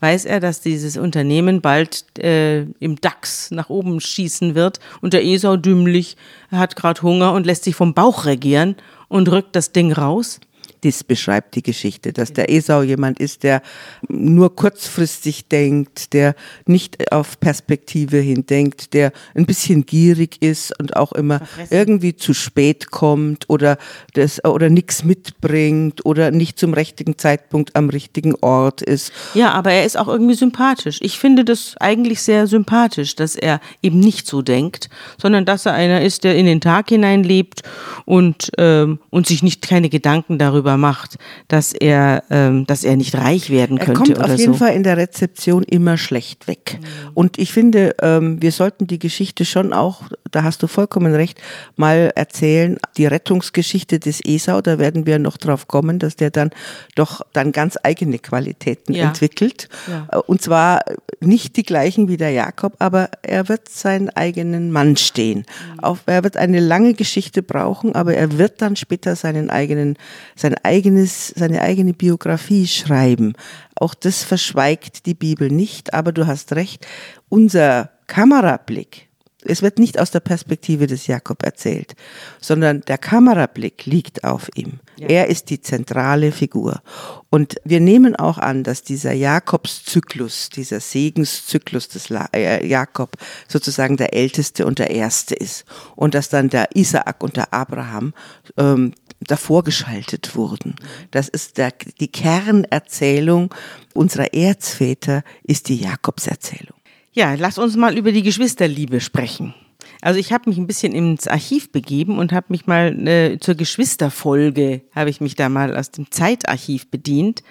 weiß 0.00 0.24
er, 0.24 0.40
dass 0.40 0.60
dieses 0.60 0.96
Unternehmen 0.96 1.60
bald 1.60 2.04
äh, 2.18 2.62
im 2.78 3.00
DAX 3.00 3.50
nach 3.50 3.68
oben 3.68 4.00
schießen 4.00 4.54
wird? 4.54 4.80
Und 5.00 5.12
der 5.12 5.24
Esau 5.24 5.56
dümmlich 5.56 6.16
hat 6.50 6.76
gerade 6.76 7.02
Hunger 7.02 7.32
und 7.32 7.46
lässt 7.46 7.64
sich 7.64 7.74
vom 7.74 7.94
Bauch 7.94 8.24
regieren 8.24 8.76
und 9.08 9.30
rückt 9.30 9.56
das 9.56 9.72
Ding 9.72 9.92
raus 9.92 10.40
das 10.82 11.04
beschreibt 11.04 11.54
die 11.54 11.62
Geschichte, 11.62 12.12
dass 12.12 12.32
der 12.32 12.50
Esau 12.50 12.82
jemand 12.82 13.18
ist, 13.18 13.42
der 13.42 13.62
nur 14.08 14.54
kurzfristig 14.54 15.48
denkt, 15.48 16.12
der 16.12 16.34
nicht 16.66 17.12
auf 17.12 17.40
Perspektive 17.40 18.18
hin 18.18 18.46
denkt, 18.46 18.94
der 18.94 19.12
ein 19.34 19.46
bisschen 19.46 19.86
gierig 19.86 20.40
ist 20.40 20.78
und 20.78 20.96
auch 20.96 21.12
immer 21.12 21.38
Verfressen. 21.38 21.74
irgendwie 21.76 22.16
zu 22.16 22.34
spät 22.34 22.90
kommt 22.90 23.48
oder 23.48 23.78
das 24.14 24.44
oder 24.44 24.70
nichts 24.70 25.04
mitbringt 25.04 26.04
oder 26.04 26.30
nicht 26.30 26.58
zum 26.58 26.74
richtigen 26.74 27.18
Zeitpunkt 27.18 27.74
am 27.76 27.88
richtigen 27.88 28.34
Ort 28.36 28.82
ist. 28.82 29.12
Ja, 29.34 29.52
aber 29.52 29.72
er 29.72 29.84
ist 29.84 29.98
auch 29.98 30.08
irgendwie 30.08 30.34
sympathisch. 30.34 30.98
Ich 31.00 31.18
finde 31.18 31.44
das 31.44 31.76
eigentlich 31.78 32.22
sehr 32.22 32.46
sympathisch, 32.46 33.16
dass 33.16 33.36
er 33.36 33.60
eben 33.82 34.00
nicht 34.00 34.26
so 34.26 34.42
denkt, 34.42 34.88
sondern 35.20 35.44
dass 35.44 35.66
er 35.66 35.72
einer 35.72 36.02
ist, 36.02 36.24
der 36.24 36.36
in 36.36 36.46
den 36.46 36.60
Tag 36.60 36.88
hinein 36.88 37.24
lebt 37.24 37.62
und 38.04 38.50
ähm, 38.58 39.00
und 39.10 39.26
sich 39.26 39.42
nicht 39.42 39.62
keine 39.62 39.88
Gedanken 39.88 40.38
darüber 40.38 40.67
darüber 40.68 40.76
macht, 40.76 41.16
dass 41.48 41.72
er, 41.72 42.22
ähm, 42.30 42.66
dass 42.66 42.84
er 42.84 42.96
nicht 42.96 43.14
reich 43.14 43.50
werden 43.50 43.78
könnte. 43.78 44.12
Er 44.12 44.16
kommt 44.16 44.20
auf 44.20 44.38
jeden 44.38 44.52
so. 44.52 44.58
Fall 44.58 44.74
in 44.74 44.82
der 44.82 44.96
Rezeption 44.96 45.62
immer 45.62 45.96
schlecht 45.96 46.46
weg. 46.46 46.78
Mhm. 46.80 47.10
Und 47.14 47.38
ich 47.38 47.52
finde, 47.52 47.96
ähm, 48.02 48.40
wir 48.42 48.52
sollten 48.52 48.86
die 48.86 48.98
Geschichte 48.98 49.44
schon 49.44 49.72
auch, 49.72 50.02
da 50.30 50.42
hast 50.42 50.62
du 50.62 50.66
vollkommen 50.66 51.14
recht, 51.14 51.40
mal 51.76 52.12
erzählen. 52.14 52.78
Die 52.96 53.06
Rettungsgeschichte 53.06 53.98
des 53.98 54.20
Esau, 54.24 54.60
da 54.60 54.78
werden 54.78 55.06
wir 55.06 55.18
noch 55.18 55.36
drauf 55.36 55.68
kommen, 55.68 55.98
dass 55.98 56.16
der 56.16 56.30
dann 56.30 56.50
doch 56.94 57.22
dann 57.32 57.52
ganz 57.52 57.76
eigene 57.82 58.18
Qualitäten 58.18 58.92
ja. 58.92 59.06
entwickelt. 59.06 59.68
Ja. 59.88 60.18
Und 60.20 60.42
zwar 60.42 60.80
nicht 61.20 61.56
die 61.56 61.62
gleichen 61.62 62.08
wie 62.08 62.16
der 62.16 62.30
Jakob, 62.30 62.74
aber 62.78 63.10
er 63.22 63.48
wird 63.48 63.68
seinen 63.68 64.10
eigenen 64.10 64.70
Mann 64.70 64.96
stehen. 64.96 65.38
Mhm. 65.74 65.80
Auch, 65.80 65.98
er 66.06 66.24
wird 66.24 66.36
eine 66.36 66.60
lange 66.60 66.94
Geschichte 66.94 67.42
brauchen, 67.42 67.94
aber 67.94 68.14
er 68.14 68.38
wird 68.38 68.60
dann 68.60 68.76
später 68.76 69.16
seinen 69.16 69.50
eigenen, 69.50 69.96
sein 70.36 70.54
eigenes, 70.64 71.28
seine 71.28 71.62
eigene 71.62 71.92
Biografie 71.92 72.66
schreiben. 72.66 73.34
Auch 73.74 73.94
das 73.94 74.22
verschweigt 74.24 75.06
die 75.06 75.14
Bibel 75.14 75.50
nicht, 75.50 75.94
aber 75.94 76.12
du 76.12 76.26
hast 76.26 76.54
recht, 76.54 76.86
unser 77.28 77.90
Kamerablick, 78.06 79.08
es 79.44 79.62
wird 79.62 79.78
nicht 79.78 80.00
aus 80.00 80.10
der 80.10 80.20
Perspektive 80.20 80.86
des 80.86 81.06
Jakob 81.06 81.44
erzählt, 81.44 81.94
sondern 82.40 82.80
der 82.82 82.98
Kamerablick 82.98 83.86
liegt 83.86 84.24
auf 84.24 84.48
ihm. 84.56 84.80
Ja. 84.96 85.08
Er 85.08 85.28
ist 85.28 85.50
die 85.50 85.60
zentrale 85.60 86.32
Figur. 86.32 86.82
Und 87.30 87.56
wir 87.64 87.78
nehmen 87.78 88.16
auch 88.16 88.38
an, 88.38 88.64
dass 88.64 88.82
dieser 88.82 89.12
Jakobszyklus, 89.12 90.48
dieser 90.50 90.80
Segenszyklus 90.80 91.88
des 91.88 92.10
äh, 92.34 92.66
Jakob 92.66 93.16
sozusagen 93.46 93.96
der 93.96 94.12
älteste 94.12 94.66
und 94.66 94.80
der 94.80 94.90
erste 94.90 95.36
ist. 95.36 95.64
Und 95.94 96.14
dass 96.14 96.28
dann 96.28 96.48
der 96.48 96.74
Isaak 96.74 97.22
und 97.22 97.36
der 97.36 97.54
Abraham 97.54 98.14
ähm, 98.56 98.92
davor 99.20 99.64
geschaltet 99.64 100.34
wurden. 100.36 100.76
Das 101.10 101.28
ist 101.28 101.58
der, 101.58 101.72
die 102.00 102.08
Kernerzählung 102.08 103.54
unserer 103.94 104.32
Erzväter, 104.34 105.22
ist 105.42 105.68
die 105.68 105.76
Jakobserzählung. 105.76 106.76
Ja, 107.12 107.34
lass 107.34 107.58
uns 107.58 107.76
mal 107.76 107.96
über 107.96 108.12
die 108.12 108.22
Geschwisterliebe 108.22 109.00
sprechen. 109.00 109.54
Also 110.00 110.20
ich 110.20 110.32
habe 110.32 110.48
mich 110.48 110.58
ein 110.58 110.66
bisschen 110.66 110.92
ins 110.92 111.26
Archiv 111.26 111.72
begeben 111.72 112.18
und 112.18 112.32
habe 112.32 112.46
mich 112.50 112.66
mal 112.66 113.08
äh, 113.08 113.38
zur 113.40 113.56
Geschwisterfolge, 113.56 114.82
habe 114.94 115.10
ich 115.10 115.20
mich 115.20 115.34
da 115.34 115.48
mal 115.48 115.76
aus 115.76 115.90
dem 115.90 116.10
Zeitarchiv 116.10 116.88
bedient. 116.90 117.42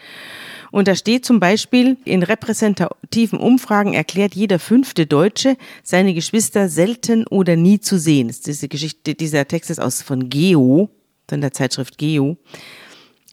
Und 0.71 0.87
da 0.87 0.95
steht 0.95 1.25
zum 1.25 1.39
Beispiel, 1.39 1.97
in 2.05 2.23
repräsentativen 2.23 3.39
Umfragen 3.39 3.93
erklärt 3.93 4.35
jeder 4.35 4.59
fünfte 4.59 5.05
Deutsche 5.05 5.57
seine 5.83 6.13
Geschwister 6.13 6.69
selten 6.69 7.25
oder 7.27 7.55
nie 7.55 7.79
zu 7.79 7.97
sehen. 7.97 8.33
Diese 8.45 8.67
Geschichte, 8.67 9.15
dieser 9.15 9.47
Text 9.47 9.69
ist 9.69 9.79
aus 9.79 10.01
von 10.01 10.29
Geo, 10.29 10.89
von 11.29 11.41
der 11.41 11.51
Zeitschrift 11.51 11.97
Geo. 11.97 12.37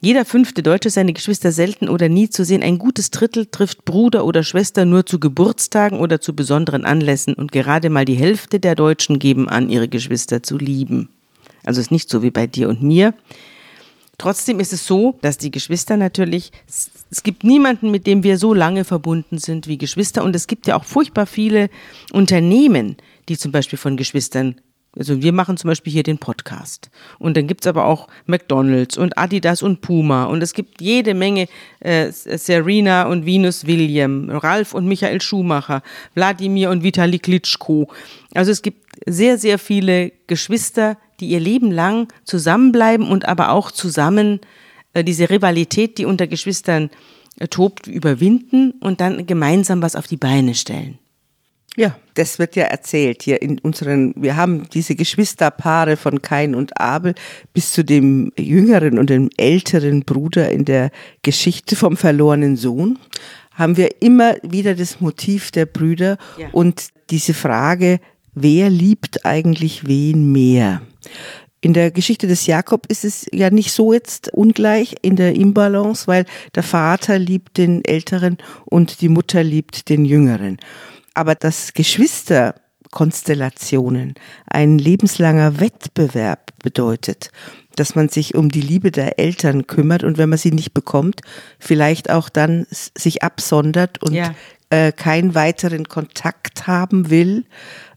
Jeder 0.00 0.26
fünfte 0.26 0.62
Deutsche 0.62 0.90
seine 0.90 1.14
Geschwister 1.14 1.50
selten 1.50 1.88
oder 1.88 2.10
nie 2.10 2.28
zu 2.28 2.44
sehen. 2.44 2.62
Ein 2.62 2.76
gutes 2.78 3.10
Drittel 3.10 3.46
trifft 3.46 3.86
Bruder 3.86 4.26
oder 4.26 4.42
Schwester 4.42 4.84
nur 4.84 5.06
zu 5.06 5.18
Geburtstagen 5.18 5.98
oder 5.98 6.20
zu 6.20 6.36
besonderen 6.36 6.84
Anlässen 6.84 7.32
und 7.32 7.52
gerade 7.52 7.88
mal 7.88 8.04
die 8.04 8.14
Hälfte 8.14 8.60
der 8.60 8.74
Deutschen 8.74 9.18
geben 9.18 9.48
an, 9.48 9.70
ihre 9.70 9.88
Geschwister 9.88 10.42
zu 10.42 10.58
lieben. 10.58 11.08
Also 11.64 11.80
ist 11.80 11.90
nicht 11.90 12.10
so 12.10 12.22
wie 12.22 12.30
bei 12.30 12.46
dir 12.46 12.68
und 12.68 12.82
mir. 12.82 13.14
Trotzdem 14.18 14.60
ist 14.60 14.72
es 14.72 14.86
so, 14.86 15.18
dass 15.22 15.38
die 15.38 15.50
Geschwister 15.50 15.96
natürlich, 15.96 16.52
es 17.10 17.22
gibt 17.22 17.42
niemanden, 17.42 17.90
mit 17.90 18.06
dem 18.06 18.22
wir 18.22 18.38
so 18.38 18.54
lange 18.54 18.84
verbunden 18.84 19.38
sind 19.38 19.66
wie 19.66 19.78
Geschwister 19.78 20.22
und 20.22 20.36
es 20.36 20.46
gibt 20.46 20.66
ja 20.66 20.76
auch 20.76 20.84
furchtbar 20.84 21.26
viele 21.26 21.70
Unternehmen, 22.12 22.96
die 23.28 23.38
zum 23.38 23.52
Beispiel 23.52 23.78
von 23.78 23.96
Geschwistern 23.96 24.56
also 24.96 25.22
wir 25.22 25.32
machen 25.32 25.56
zum 25.56 25.68
Beispiel 25.68 25.92
hier 25.92 26.02
den 26.02 26.18
Podcast. 26.18 26.90
Und 27.18 27.36
dann 27.36 27.46
gibt's 27.46 27.66
aber 27.66 27.86
auch 27.86 28.08
McDonalds 28.26 28.96
und 28.96 29.18
Adidas 29.18 29.62
und 29.62 29.80
Puma. 29.80 30.24
Und 30.24 30.42
es 30.42 30.52
gibt 30.52 30.80
jede 30.80 31.14
Menge 31.14 31.48
äh, 31.80 32.10
Serena 32.12 33.04
und 33.04 33.26
Venus 33.26 33.66
William, 33.66 34.30
Ralf 34.30 34.72
und 34.74 34.86
Michael 34.86 35.20
Schumacher, 35.20 35.82
Wladimir 36.14 36.70
und 36.70 36.82
Vitali 36.82 37.18
Klitschko. 37.18 37.88
Also 38.34 38.52
es 38.52 38.62
gibt 38.62 38.84
sehr, 39.06 39.38
sehr 39.38 39.58
viele 39.58 40.12
Geschwister, 40.26 40.96
die 41.20 41.28
ihr 41.28 41.40
Leben 41.40 41.70
lang 41.70 42.12
zusammenbleiben 42.24 43.08
und 43.08 43.26
aber 43.26 43.50
auch 43.50 43.70
zusammen 43.70 44.40
äh, 44.92 45.02
diese 45.02 45.30
Rivalität, 45.30 45.98
die 45.98 46.04
unter 46.04 46.26
Geschwistern 46.26 46.90
äh, 47.38 47.48
tobt, 47.48 47.86
überwinden 47.86 48.72
und 48.80 49.00
dann 49.00 49.26
gemeinsam 49.26 49.82
was 49.82 49.96
auf 49.96 50.06
die 50.06 50.16
Beine 50.16 50.54
stellen. 50.54 50.98
Ja, 51.76 51.96
das 52.14 52.38
wird 52.38 52.54
ja 52.54 52.64
erzählt 52.64 53.22
hier 53.22 53.42
in 53.42 53.58
unseren, 53.58 54.14
wir 54.16 54.36
haben 54.36 54.68
diese 54.72 54.94
Geschwisterpaare 54.94 55.96
von 55.96 56.22
Kain 56.22 56.54
und 56.54 56.80
Abel 56.80 57.14
bis 57.52 57.72
zu 57.72 57.84
dem 57.84 58.32
jüngeren 58.38 58.98
und 58.98 59.10
dem 59.10 59.28
älteren 59.36 60.04
Bruder 60.04 60.50
in 60.50 60.64
der 60.64 60.90
Geschichte 61.22 61.74
vom 61.74 61.96
verlorenen 61.96 62.56
Sohn, 62.56 62.98
haben 63.54 63.76
wir 63.76 64.02
immer 64.02 64.36
wieder 64.42 64.74
das 64.74 65.00
Motiv 65.00 65.50
der 65.50 65.66
Brüder 65.66 66.16
ja. 66.38 66.48
und 66.52 66.88
diese 67.10 67.34
Frage, 67.34 67.98
wer 68.34 68.70
liebt 68.70 69.24
eigentlich 69.26 69.86
wen 69.86 70.30
mehr? 70.30 70.80
In 71.60 71.72
der 71.72 71.90
Geschichte 71.90 72.26
des 72.26 72.46
Jakob 72.46 72.86
ist 72.88 73.04
es 73.04 73.26
ja 73.32 73.50
nicht 73.50 73.72
so 73.72 73.92
jetzt 73.92 74.28
ungleich 74.34 74.96
in 75.02 75.16
der 75.16 75.34
Imbalance, 75.34 76.06
weil 76.06 76.26
der 76.54 76.62
Vater 76.62 77.18
liebt 77.18 77.56
den 77.56 77.82
Älteren 77.84 78.36
und 78.66 79.00
die 79.00 79.08
Mutter 79.08 79.42
liebt 79.42 79.88
den 79.88 80.04
Jüngeren. 80.04 80.58
Aber 81.14 81.34
dass 81.34 81.72
Geschwisterkonstellationen 81.72 84.14
ein 84.46 84.78
lebenslanger 84.78 85.58
Wettbewerb 85.60 86.52
bedeutet, 86.62 87.30
dass 87.76 87.94
man 87.94 88.08
sich 88.08 88.34
um 88.34 88.50
die 88.50 88.60
Liebe 88.60 88.90
der 88.90 89.18
Eltern 89.18 89.66
kümmert 89.66 90.04
und 90.04 90.18
wenn 90.18 90.28
man 90.28 90.38
sie 90.38 90.52
nicht 90.52 90.74
bekommt, 90.74 91.22
vielleicht 91.58 92.10
auch 92.10 92.28
dann 92.28 92.66
sich 92.70 93.22
absondert 93.22 94.02
und 94.02 94.14
ja. 94.14 94.34
äh, 94.70 94.92
keinen 94.92 95.34
weiteren 95.34 95.88
Kontakt 95.88 96.66
haben 96.66 97.10
will, 97.10 97.44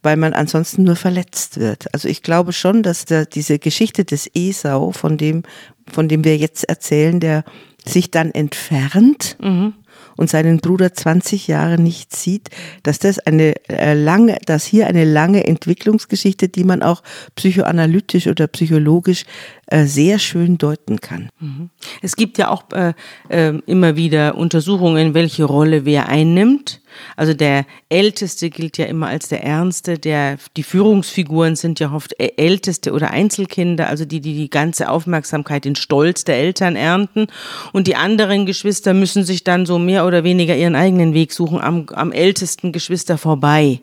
weil 0.03 0.17
man 0.17 0.34
ansonsten 0.34 0.84
nur 0.84 0.95
verletzt 0.95 1.60
wird. 1.60 1.93
Also 1.93 2.08
ich 2.08 2.23
glaube 2.23 2.53
schon, 2.53 2.84
dass 2.84 3.06
da 3.06 3.25
diese 3.25 3.60
Geschichte 3.60 4.06
des 4.06 4.30
Esau, 4.34 4.91
von 4.91 5.17
dem, 5.17 5.43
von 5.91 6.08
dem 6.08 6.23
wir 6.23 6.38
jetzt 6.38 6.63
erzählen, 6.63 7.19
der 7.19 7.43
sich 7.86 8.12
dann 8.12 8.32
entfernt 8.32 9.38
mhm 9.39 9.73
und 10.17 10.30
seinen 10.30 10.60
Bruder 10.60 10.93
20 10.93 11.47
Jahre 11.47 11.80
nicht 11.80 12.15
sieht, 12.15 12.49
dass 12.84 12.99
das 12.99 13.19
eine 13.19 13.56
äh, 13.69 13.93
lange, 13.93 14.38
dass 14.45 14.65
hier 14.65 14.88
eine 14.88 15.06
lange 15.06 15.47
Entwicklungsgeschichte, 15.47 16.49
die 16.49 16.63
man 16.63 16.84
auch 16.84 17.03
psychoanalytisch 17.36 18.27
oder 18.27 18.47
psychologisch 18.47 19.23
äh, 19.67 19.86
sehr 19.86 20.19
schön 20.19 20.58
deuten 20.58 20.99
kann. 20.99 21.30
Mhm. 21.39 21.69
Es 22.01 22.15
gibt 22.15 22.38
ja 22.38 22.49
auch 22.49 22.63
äh, 22.73 22.93
äh, 23.30 23.58
immer 23.65 23.95
wieder 23.95 24.36
Untersuchungen, 24.36 25.13
welche 25.13 25.45
Rolle 25.45 25.86
wer 25.86 26.10
einnimmt. 26.10 26.82
Also 27.15 27.33
der 27.33 27.65
Älteste 27.89 28.49
gilt 28.49 28.77
ja 28.77 28.86
immer 28.86 29.07
als 29.07 29.27
der 29.27 29.43
Ernste, 29.43 29.97
der, 29.97 30.38
die 30.55 30.63
Führungsfiguren 30.63 31.55
sind 31.55 31.79
ja 31.79 31.91
oft 31.91 32.15
Älteste 32.19 32.91
oder 32.93 33.12
Einzelkinder, 33.12 33.88
also 33.88 34.05
die, 34.05 34.21
die 34.21 34.36
die 34.36 34.49
ganze 34.49 34.89
Aufmerksamkeit, 34.89 35.65
den 35.65 35.75
Stolz 35.75 36.23
der 36.23 36.38
Eltern 36.38 36.75
ernten. 36.75 37.27
Und 37.73 37.88
die 37.88 37.95
anderen 37.95 38.45
Geschwister 38.45 38.93
müssen 38.93 39.23
sich 39.23 39.43
dann 39.43 39.65
so 39.65 39.79
mehr 39.79 40.05
oder 40.05 40.23
weniger 40.23 40.55
ihren 40.55 40.75
eigenen 40.75 41.13
Weg 41.13 41.31
suchen, 41.31 41.60
am, 41.60 41.88
am 41.93 42.12
ältesten 42.12 42.71
Geschwister 42.71 43.17
vorbei. 43.17 43.81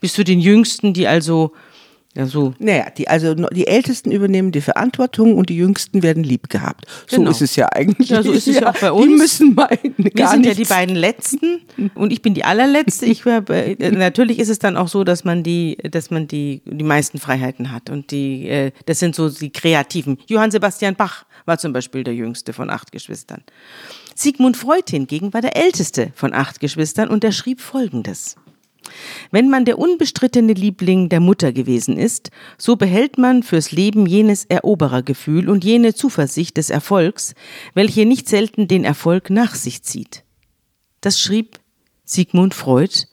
Bis 0.00 0.14
zu 0.14 0.24
den 0.24 0.40
Jüngsten, 0.40 0.92
die 0.92 1.06
also 1.06 1.52
Ja, 2.16 2.24
so. 2.24 2.54
Naja, 2.58 2.86
die, 2.96 3.08
also 3.08 3.34
die 3.34 3.66
Ältesten 3.66 4.10
übernehmen 4.10 4.50
die 4.50 4.62
Verantwortung 4.62 5.36
und 5.36 5.50
die 5.50 5.56
Jüngsten 5.56 6.02
werden 6.02 6.24
lieb 6.24 6.48
gehabt. 6.48 6.86
So 7.06 7.18
genau. 7.18 7.30
ist 7.30 7.42
es 7.42 7.56
ja 7.56 7.68
eigentlich. 7.70 8.08
Ja, 8.08 8.22
so 8.22 8.32
ist 8.32 8.48
es 8.48 8.58
ja, 8.58 8.70
auch 8.70 8.78
bei 8.78 8.90
uns. 8.90 9.06
Die 9.06 9.18
müssen 9.18 9.54
mal 9.54 9.78
Wir 9.98 10.28
sind 10.28 10.40
nichts. 10.40 10.56
ja 10.58 10.64
die 10.64 10.68
beiden 10.68 10.96
Letzten 10.96 11.60
und 11.94 12.14
ich 12.14 12.22
bin 12.22 12.32
die 12.32 12.42
allerletzte. 12.42 13.04
Ich, 13.04 13.26
äh, 13.26 13.90
natürlich 13.90 14.38
ist 14.38 14.48
es 14.48 14.58
dann 14.58 14.78
auch 14.78 14.88
so, 14.88 15.04
dass 15.04 15.24
man 15.24 15.42
die, 15.42 15.76
dass 15.90 16.10
man 16.10 16.26
die, 16.26 16.62
die 16.64 16.84
meisten 16.84 17.18
Freiheiten 17.18 17.70
hat 17.70 17.90
und 17.90 18.10
die, 18.10 18.48
äh, 18.48 18.72
das 18.86 18.98
sind 18.98 19.14
so 19.14 19.28
die 19.28 19.50
Kreativen. 19.50 20.16
Johann 20.26 20.50
Sebastian 20.50 20.94
Bach 20.94 21.26
war 21.44 21.58
zum 21.58 21.74
Beispiel 21.74 22.02
der 22.02 22.14
jüngste 22.14 22.54
von 22.54 22.70
acht 22.70 22.92
Geschwistern. 22.92 23.42
Sigmund 24.14 24.56
Freud 24.56 24.84
hingegen 24.88 25.34
war 25.34 25.42
der 25.42 25.54
älteste 25.54 26.12
von 26.14 26.32
acht 26.32 26.60
Geschwistern 26.60 27.08
und 27.08 27.24
er 27.24 27.32
schrieb 27.32 27.60
Folgendes. 27.60 28.36
Wenn 29.30 29.48
man 29.48 29.64
der 29.64 29.78
unbestrittene 29.78 30.52
Liebling 30.52 31.08
der 31.08 31.20
Mutter 31.20 31.52
gewesen 31.52 31.96
ist, 31.96 32.30
so 32.58 32.76
behält 32.76 33.18
man 33.18 33.42
fürs 33.42 33.72
Leben 33.72 34.06
jenes 34.06 34.44
Eroberergefühl 34.44 35.48
und 35.48 35.64
jene 35.64 35.94
Zuversicht 35.94 36.56
des 36.56 36.70
Erfolgs, 36.70 37.34
welche 37.74 38.06
nicht 38.06 38.28
selten 38.28 38.68
den 38.68 38.84
Erfolg 38.84 39.30
nach 39.30 39.54
sich 39.54 39.82
zieht. 39.82 40.24
Das 41.00 41.20
schrieb 41.20 41.60
Sigmund 42.04 42.54
Freud, 42.54 43.06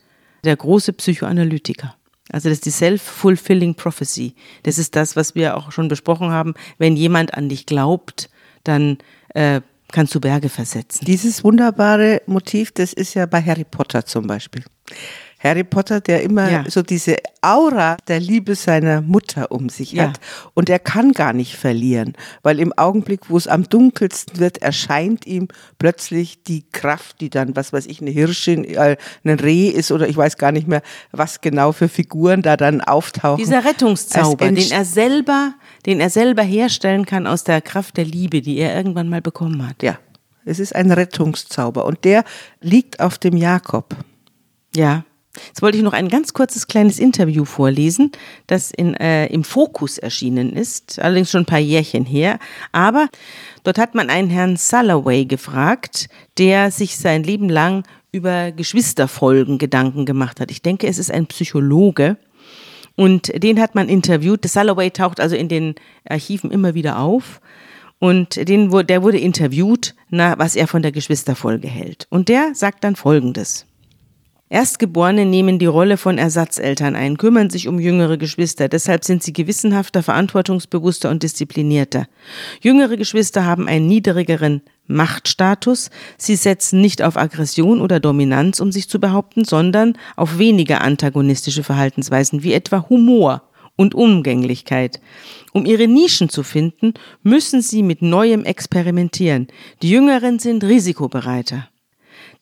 der 0.44 0.56
große 0.56 0.94
Psychoanalytiker. 0.94 1.96
Also 2.32 2.50
das 2.50 2.60
ist 2.60 2.66
die 2.66 2.72
Self-Fulfilling 2.72 3.76
Prophecy. 3.76 4.36
Das 4.64 4.78
ist 4.78 4.96
das, 4.96 5.16
was 5.16 5.36
wir 5.36 5.58
auch 5.58 5.72
schon 5.72 5.88
besprochen 5.88 6.32
haben. 6.32 6.54
Wenn 6.78 6.96
jemand 6.96 7.34
an 7.34 7.50
dich 7.50 7.66
glaubt, 7.66 8.30
dann 8.64 8.98
äh, 9.36 9.62
kannst 9.92 10.16
du 10.16 10.20
Berge 10.20 10.50
versetzen. 10.50 11.06
Dieses 11.06 11.44
wunderbare 11.44 12.22
Motiv, 12.26 12.72
das 12.72 12.94
ist 12.94 13.14
ja 13.14 13.26
bei 13.26 13.42
Harry 13.42 13.66
Potter 13.66 14.06
zum 14.06 14.28
Beispiel. 14.28 14.64
Harry 15.44 15.66
Potter, 15.66 16.00
der 16.00 16.24
immer 16.24 16.50
ja. 16.50 16.64
so 16.70 16.82
diese 16.82 17.18
Aura 17.42 17.98
der 18.08 18.20
Liebe 18.22 18.56
seiner 18.56 19.02
Mutter 19.02 19.52
um 19.52 19.68
sich 19.68 19.92
ja. 19.92 20.04
hat. 20.06 20.20
Und 20.54 20.70
er 20.70 20.80
kann 20.80 21.12
gar 21.12 21.34
nicht 21.34 21.58
verlieren, 21.58 22.14
weil 22.44 22.60
im 22.60 22.72
Augenblick, 22.74 23.30
wo 23.30 23.36
es 23.36 23.48
am 23.48 23.68
dunkelsten 23.68 24.40
wird, 24.40 24.60
erscheint 24.60 25.28
ihm 25.28 25.50
plötzlich 25.80 26.44
die 26.44 26.64
Kraft, 26.72 27.20
die 27.20 27.30
dann, 27.30 27.56
was 27.58 27.74
weiß 27.74 27.88
ich, 27.88 28.00
eine 28.02 28.12
Hirsche, 28.12 28.54
äh, 28.54 28.96
ein 29.26 29.40
Reh 29.40 29.68
ist 29.68 29.92
oder 29.92 30.08
ich 30.08 30.16
weiß 30.16 30.38
gar 30.38 30.54
nicht 30.54 30.68
mehr, 30.68 30.82
was 31.12 31.42
genau 31.42 31.74
für 31.74 31.90
Figuren 31.90 32.42
da 32.42 32.56
dann 32.56 32.80
auftauchen. 32.80 33.44
Dieser 33.44 33.66
Rettungszauber, 33.66 34.50
den 34.50 34.72
er 34.72 34.86
selber, 34.86 35.54
den 35.86 36.00
er 36.00 36.10
selber 36.10 36.44
herstellen 36.44 37.06
kann 37.06 37.28
aus 37.28 37.44
der 37.44 37.62
Kraft 37.62 37.98
der 37.98 38.06
Liebe, 38.06 38.42
die 38.42 38.58
er 38.58 38.76
irgendwann 38.76 39.10
mal 39.10 39.22
bekommen 39.22 39.68
hat. 39.68 39.84
Ja. 39.84 40.00
Es 40.46 40.60
ist 40.60 40.76
ein 40.76 40.92
Rettungszauber 40.92 41.86
und 41.86 42.04
der 42.06 42.24
liegt 42.62 43.00
auf 43.00 43.18
dem 43.18 43.36
Jakob. 43.36 43.96
Ja. 44.76 45.04
Jetzt 45.48 45.64
wollte 45.64 45.78
ich 45.78 45.84
noch 45.84 45.94
ein 45.94 46.10
ganz 46.10 46.34
kurzes 46.34 46.68
kleines 46.68 47.00
Interview 47.00 47.44
vorlesen, 47.44 48.12
das 48.46 48.70
in, 48.70 48.94
äh, 48.96 49.26
im 49.28 49.44
Fokus 49.44 49.98
erschienen 49.98 50.54
ist, 50.54 51.00
allerdings 51.00 51.32
schon 51.32 51.42
ein 51.42 51.48
paar 51.48 51.60
Jährchen 51.60 52.06
her. 52.06 52.38
Aber 52.72 53.10
dort 53.64 53.80
hat 53.80 53.96
man 53.96 54.10
einen 54.10 54.30
Herrn 54.30 54.58
Salloway 54.58 55.26
gefragt, 55.26 56.08
der 56.38 56.70
sich 56.70 56.98
sein 56.98 57.24
Leben 57.24 57.50
lang 57.50 57.84
über 58.12 58.52
Geschwisterfolgen 58.52 59.58
Gedanken 59.58 60.06
gemacht 60.06 60.40
hat. 60.40 60.52
Ich 60.52 60.62
denke, 60.62 60.88
es 60.88 61.00
ist 61.00 61.12
ein 61.12 61.26
Psychologe. 61.26 62.18
Und 62.96 63.32
den 63.42 63.60
hat 63.60 63.74
man 63.74 63.90
interviewt. 63.90 64.46
Salloway 64.46 64.92
taucht 64.92 65.20
also 65.20 65.36
in 65.36 65.48
den 65.48 65.74
Archiven 66.08 66.52
immer 66.52 66.76
wieder 66.76 67.00
auf. 67.00 67.42
Und 67.98 68.48
den, 68.48 68.70
der 68.86 69.02
wurde 69.02 69.18
interviewt, 69.18 69.96
na, 70.10 70.38
was 70.38 70.56
er 70.56 70.68
von 70.68 70.84
der 70.84 70.92
Geschwisterfolge 70.92 71.68
hält. 71.68 72.06
Und 72.12 72.30
der 72.30 72.54
sagt 72.54 72.84
dann 72.84 72.96
Folgendes. 72.96 73.66
Erstgeborene 74.54 75.26
nehmen 75.26 75.58
die 75.58 75.66
Rolle 75.66 75.98
von 75.98 76.20
Ersatzeltern 76.20 76.96
ein, 76.96 77.18
kümmern 77.18 77.50
sich 77.50 77.68
um 77.68 77.80
jüngere 77.80 78.20
Geschwister, 78.20 78.70
deshalb 78.70 79.04
sind 79.04 79.24
sie 79.24 79.34
gewissenhafter, 79.34 80.04
verantwortungsbewusster 80.04 81.10
und 81.10 81.24
disziplinierter. 81.24 82.06
Jüngere 82.62 82.96
Geschwister 82.96 83.48
haben 83.48 83.68
einen 83.68 83.88
niedrigeren 83.88 84.62
Machtstatus, 84.86 85.90
sie 86.20 86.36
setzen 86.36 86.82
nicht 86.82 87.02
auf 87.02 87.18
Aggression 87.18 87.82
oder 87.82 88.00
Dominanz, 88.00 88.60
um 88.60 88.72
sich 88.72 88.88
zu 88.88 89.00
behaupten, 89.00 89.44
sondern 89.44 89.98
auf 90.16 90.38
weniger 90.38 90.82
antagonistische 90.82 91.64
Verhaltensweisen 91.64 92.44
wie 92.44 92.54
etwa 92.54 92.86
Humor 92.90 93.42
und 93.76 93.96
Umgänglichkeit. 93.96 95.02
Um 95.52 95.66
ihre 95.66 95.88
Nischen 95.88 96.30
zu 96.30 96.44
finden, 96.44 96.94
müssen 97.24 97.64
sie 97.64 97.82
mit 97.82 98.04
Neuem 98.04 98.46
experimentieren. 98.46 99.48
Die 99.82 99.90
Jüngeren 99.90 100.38
sind 100.38 100.64
risikobereiter. 100.64 101.70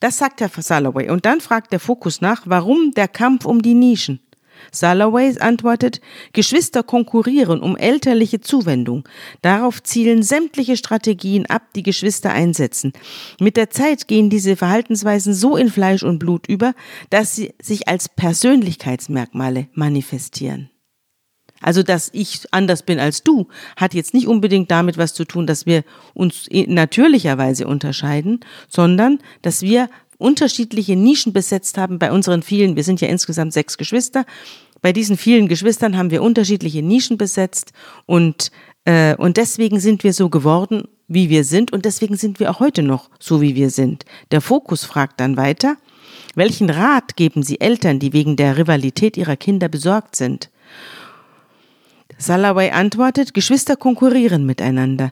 Das 0.02 0.18
sagt 0.18 0.40
Herr 0.40 0.50
Salaway. 0.50 1.10
Und 1.10 1.26
dann 1.26 1.40
fragt 1.40 1.70
der 1.70 1.78
Fokus 1.78 2.20
nach, 2.20 2.42
warum 2.46 2.90
der 2.90 3.06
Kampf 3.06 3.44
um 3.44 3.62
die 3.62 3.74
Nischen? 3.74 4.18
Salaway 4.72 5.38
antwortet, 5.38 6.00
Geschwister 6.32 6.82
konkurrieren 6.82 7.60
um 7.60 7.76
elterliche 7.76 8.40
Zuwendung. 8.40 9.08
Darauf 9.42 9.80
zielen 9.80 10.24
sämtliche 10.24 10.76
Strategien 10.76 11.46
ab, 11.46 11.62
die 11.76 11.84
Geschwister 11.84 12.32
einsetzen. 12.32 12.92
Mit 13.38 13.56
der 13.56 13.70
Zeit 13.70 14.08
gehen 14.08 14.28
diese 14.28 14.56
Verhaltensweisen 14.56 15.34
so 15.34 15.56
in 15.56 15.70
Fleisch 15.70 16.02
und 16.02 16.18
Blut 16.18 16.48
über, 16.48 16.74
dass 17.10 17.36
sie 17.36 17.54
sich 17.62 17.86
als 17.86 18.08
Persönlichkeitsmerkmale 18.08 19.68
manifestieren. 19.72 20.71
Also, 21.62 21.82
dass 21.82 22.10
ich 22.12 22.42
anders 22.50 22.82
bin 22.82 22.98
als 22.98 23.22
du, 23.22 23.48
hat 23.76 23.94
jetzt 23.94 24.14
nicht 24.14 24.26
unbedingt 24.26 24.70
damit 24.70 24.98
was 24.98 25.14
zu 25.14 25.24
tun, 25.24 25.46
dass 25.46 25.64
wir 25.66 25.84
uns 26.14 26.48
natürlicherweise 26.50 27.66
unterscheiden, 27.66 28.40
sondern 28.68 29.18
dass 29.42 29.62
wir 29.62 29.88
unterschiedliche 30.18 30.96
Nischen 30.96 31.32
besetzt 31.32 31.78
haben 31.78 31.98
bei 31.98 32.12
unseren 32.12 32.42
vielen, 32.42 32.76
wir 32.76 32.84
sind 32.84 33.00
ja 33.00 33.08
insgesamt 33.08 33.52
sechs 33.52 33.76
Geschwister, 33.76 34.24
bei 34.80 34.92
diesen 34.92 35.16
vielen 35.16 35.48
Geschwistern 35.48 35.96
haben 35.96 36.10
wir 36.10 36.22
unterschiedliche 36.22 36.82
Nischen 36.82 37.16
besetzt 37.16 37.72
und, 38.06 38.50
äh, 38.84 39.14
und 39.16 39.36
deswegen 39.36 39.78
sind 39.80 40.04
wir 40.04 40.12
so 40.12 40.28
geworden, 40.28 40.88
wie 41.08 41.28
wir 41.30 41.44
sind 41.44 41.72
und 41.72 41.84
deswegen 41.84 42.16
sind 42.16 42.40
wir 42.40 42.50
auch 42.50 42.60
heute 42.60 42.82
noch 42.82 43.10
so, 43.18 43.40
wie 43.40 43.54
wir 43.54 43.70
sind. 43.70 44.04
Der 44.30 44.40
Fokus 44.40 44.84
fragt 44.84 45.20
dann 45.20 45.36
weiter, 45.36 45.76
welchen 46.34 46.70
Rat 46.70 47.16
geben 47.16 47.42
Sie 47.42 47.60
Eltern, 47.60 47.98
die 47.98 48.12
wegen 48.12 48.36
der 48.36 48.56
Rivalität 48.56 49.16
ihrer 49.16 49.36
Kinder 49.36 49.68
besorgt 49.68 50.16
sind? 50.16 50.50
Salaway 52.22 52.70
antwortet, 52.70 53.34
Geschwister 53.34 53.76
konkurrieren 53.76 54.46
miteinander. 54.46 55.10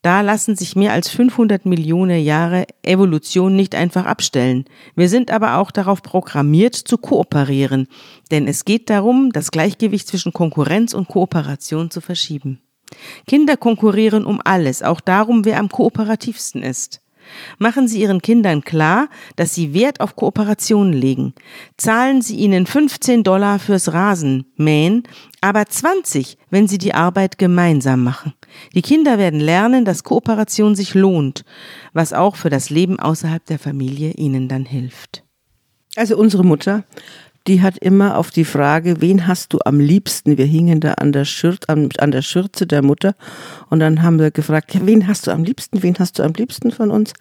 Da 0.00 0.20
lassen 0.20 0.56
sich 0.56 0.74
mehr 0.74 0.92
als 0.92 1.08
500 1.08 1.66
Millionen 1.66 2.22
Jahre 2.22 2.66
Evolution 2.82 3.54
nicht 3.54 3.74
einfach 3.74 4.04
abstellen. 4.04 4.64
Wir 4.96 5.08
sind 5.08 5.30
aber 5.30 5.58
auch 5.58 5.70
darauf 5.70 6.02
programmiert 6.02 6.74
zu 6.74 6.98
kooperieren, 6.98 7.86
denn 8.30 8.48
es 8.48 8.64
geht 8.64 8.90
darum, 8.90 9.30
das 9.32 9.50
Gleichgewicht 9.50 10.08
zwischen 10.08 10.32
Konkurrenz 10.32 10.94
und 10.94 11.08
Kooperation 11.08 11.90
zu 11.90 12.00
verschieben. 12.00 12.60
Kinder 13.26 13.56
konkurrieren 13.56 14.24
um 14.24 14.40
alles, 14.44 14.82
auch 14.82 15.00
darum, 15.00 15.44
wer 15.44 15.58
am 15.58 15.68
kooperativsten 15.68 16.62
ist. 16.62 17.00
Machen 17.58 17.88
Sie 17.88 18.00
Ihren 18.00 18.22
Kindern 18.22 18.62
klar, 18.62 19.08
dass 19.36 19.54
Sie 19.54 19.74
Wert 19.74 20.00
auf 20.00 20.16
Kooperation 20.16 20.92
legen. 20.92 21.34
Zahlen 21.76 22.22
Sie 22.22 22.36
ihnen 22.36 22.66
15 22.66 23.22
Dollar 23.22 23.58
fürs 23.58 23.92
Rasenmähen, 23.92 25.04
aber 25.40 25.66
20, 25.66 26.38
wenn 26.50 26.68
Sie 26.68 26.78
die 26.78 26.94
Arbeit 26.94 27.38
gemeinsam 27.38 28.02
machen. 28.02 28.34
Die 28.74 28.82
Kinder 28.82 29.18
werden 29.18 29.40
lernen, 29.40 29.84
dass 29.84 30.04
Kooperation 30.04 30.74
sich 30.74 30.94
lohnt, 30.94 31.44
was 31.92 32.12
auch 32.12 32.36
für 32.36 32.50
das 32.50 32.70
Leben 32.70 32.98
außerhalb 32.98 33.44
der 33.46 33.58
Familie 33.58 34.12
ihnen 34.12 34.48
dann 34.48 34.64
hilft. 34.64 35.24
Also 35.94 36.16
unsere 36.16 36.42
Mutter 36.42 36.84
die 37.46 37.62
hat 37.62 37.78
immer 37.78 38.16
auf 38.16 38.30
die 38.30 38.44
Frage, 38.44 39.00
wen 39.00 39.26
hast 39.26 39.52
du 39.52 39.58
am 39.64 39.80
liebsten? 39.80 40.38
Wir 40.38 40.46
hingen 40.46 40.80
da 40.80 40.92
an 40.94 41.12
der, 41.12 41.24
Schürze, 41.24 41.68
an, 41.68 41.88
an 41.98 42.10
der 42.10 42.22
Schürze 42.22 42.66
der 42.66 42.82
Mutter 42.82 43.14
und 43.70 43.80
dann 43.80 44.02
haben 44.02 44.18
wir 44.18 44.30
gefragt, 44.30 44.74
ja, 44.74 44.80
wen 44.84 45.06
hast 45.06 45.26
du 45.26 45.32
am 45.32 45.44
liebsten? 45.44 45.82
Wen 45.82 45.96
hast 45.98 46.18
du 46.18 46.22
am 46.22 46.32
liebsten 46.32 46.70
von 46.70 46.90
uns? 46.90 47.12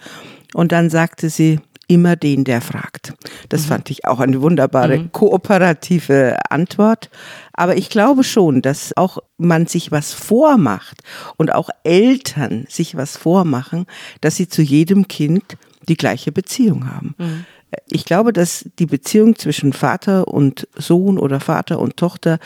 Und 0.54 0.72
dann 0.72 0.90
sagte 0.90 1.30
sie, 1.30 1.60
immer 1.88 2.16
den, 2.16 2.46
der 2.46 2.62
fragt. 2.62 3.14
Das 3.50 3.64
mhm. 3.64 3.68
fand 3.68 3.90
ich 3.90 4.06
auch 4.06 4.22
eine 4.22 4.42
wunderbare 4.42 4.98
mhm. 4.98 5.12
kooperative 5.12 6.38
Antwort. 6.50 7.10
Aber 7.52 7.76
ich 7.76 7.90
glaube 7.90 8.24
schon, 8.24 8.62
dass 8.62 8.96
auch 8.96 9.18
man 9.38 9.68
sich 9.68 9.92
was 9.92 10.14
vormacht 10.14 11.02
und 11.36 11.54
auch 11.54 11.70
Eltern 11.84 12.66
sich 12.70 12.96
was 12.96 13.18
vormachen, 13.18 13.88
dass 14.22 14.38
sie 14.38 14.48
zu 14.48 14.62
jedem 14.62 15.10
Kind 15.10 15.58
die 15.90 15.98
gleiche 15.98 16.32
Beziehung 16.32 16.90
haben. 16.90 17.16
Mhm 17.18 17.46
ich 17.90 18.06
glaube, 18.06 18.34
dass 18.34 18.70
die 18.80 18.86
Beziehung 18.86 19.36
zwischen 19.36 19.74
Vater 19.74 20.28
und 20.28 20.68
Sohn 20.76 21.18
oder 21.18 21.40
Vater 21.40 21.80
und 21.80 21.98
Tochter 21.98 22.40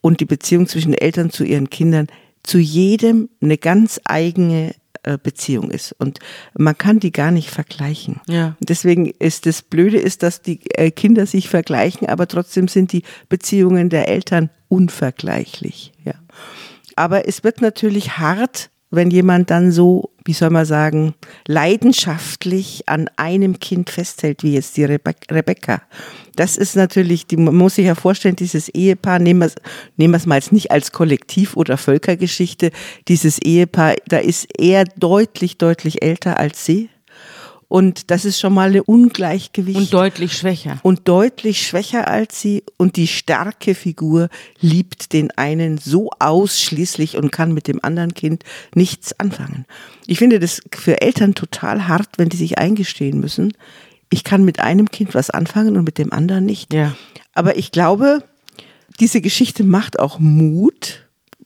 und 0.00 0.20
die 0.20 0.26
Beziehung 0.26 0.66
zwischen 0.66 0.94
Eltern 0.94 1.30
zu 1.30 1.44
ihren 1.44 1.70
Kindern 1.70 2.08
zu 2.42 2.58
jedem 2.58 3.28
eine 3.40 3.56
ganz 3.56 4.00
eigene 4.04 4.74
äh, 5.04 5.18
Beziehung 5.20 5.70
ist 5.70 5.92
und 5.92 6.18
man 6.56 6.76
kann 6.76 7.00
die 7.00 7.12
gar 7.12 7.30
nicht 7.30 7.50
vergleichen. 7.50 8.20
Ja. 8.28 8.56
Deswegen 8.60 9.06
ist 9.06 9.46
das 9.46 9.62
Blöde 9.62 9.98
ist, 9.98 10.22
dass 10.22 10.42
die 10.42 10.60
äh, 10.74 10.90
Kinder 10.90 11.26
sich 11.26 11.48
vergleichen, 11.48 12.08
aber 12.08 12.28
trotzdem 12.28 12.68
sind 12.68 12.92
die 12.92 13.02
Beziehungen 13.28 13.90
der 13.90 14.08
Eltern 14.08 14.50
unvergleichlich. 14.68 15.92
Ja. 16.04 16.14
Aber 16.96 17.26
es 17.28 17.44
wird 17.44 17.60
natürlich 17.60 18.18
hart, 18.18 18.70
wenn 18.90 19.10
jemand 19.10 19.50
dann 19.50 19.72
so 19.72 20.11
wie 20.24 20.32
soll 20.32 20.50
man 20.50 20.64
sagen, 20.64 21.14
leidenschaftlich 21.46 22.88
an 22.88 23.08
einem 23.16 23.60
Kind 23.60 23.90
festhält, 23.90 24.42
wie 24.42 24.54
jetzt 24.54 24.76
die 24.76 24.84
Rebe 24.84 25.14
Rebecca. 25.30 25.82
Das 26.36 26.56
ist 26.56 26.76
natürlich, 26.76 27.26
die, 27.26 27.36
man 27.36 27.54
muss 27.54 27.74
sich 27.74 27.86
ja 27.86 27.94
vorstellen, 27.94 28.36
dieses 28.36 28.68
Ehepaar, 28.68 29.18
nehmen 29.18 29.40
wir 29.40 29.46
es 29.46 29.54
nehmen 29.96 30.14
wir 30.14 30.18
es 30.18 30.26
mal 30.26 30.36
jetzt 30.36 30.52
nicht 30.52 30.70
als 30.70 30.92
Kollektiv- 30.92 31.56
oder 31.56 31.76
Völkergeschichte, 31.76 32.70
dieses 33.08 33.38
Ehepaar, 33.38 33.96
da 34.08 34.18
ist 34.18 34.48
er 34.58 34.84
deutlich, 34.84 35.58
deutlich 35.58 36.02
älter 36.02 36.38
als 36.38 36.64
sie. 36.64 36.88
Und 37.72 38.10
das 38.10 38.26
ist 38.26 38.38
schon 38.38 38.52
mal 38.52 38.68
eine 38.68 38.82
Ungleichgewicht. 38.82 39.78
Und 39.78 39.94
deutlich 39.94 40.36
schwächer. 40.36 40.78
Und 40.82 41.08
deutlich 41.08 41.66
schwächer 41.66 42.06
als 42.06 42.38
sie. 42.38 42.64
Und 42.76 42.96
die 42.96 43.06
starke 43.06 43.74
Figur 43.74 44.28
liebt 44.60 45.14
den 45.14 45.30
einen 45.38 45.78
so 45.78 46.10
ausschließlich 46.18 47.16
und 47.16 47.32
kann 47.32 47.54
mit 47.54 47.68
dem 47.68 47.82
anderen 47.82 48.12
Kind 48.12 48.44
nichts 48.74 49.18
anfangen. 49.18 49.64
Ich 50.06 50.18
finde 50.18 50.38
das 50.38 50.60
für 50.70 51.00
Eltern 51.00 51.34
total 51.34 51.88
hart, 51.88 52.10
wenn 52.18 52.28
die 52.28 52.36
sich 52.36 52.58
eingestehen 52.58 53.20
müssen. 53.20 53.54
Ich 54.10 54.22
kann 54.22 54.44
mit 54.44 54.60
einem 54.60 54.90
Kind 54.90 55.14
was 55.14 55.30
anfangen 55.30 55.78
und 55.78 55.84
mit 55.84 55.96
dem 55.96 56.12
anderen 56.12 56.44
nicht. 56.44 56.74
Ja. 56.74 56.94
Aber 57.32 57.56
ich 57.56 57.72
glaube, 57.72 58.22
diese 59.00 59.22
Geschichte 59.22 59.64
macht 59.64 59.98
auch 59.98 60.18
Mut, 60.18 61.01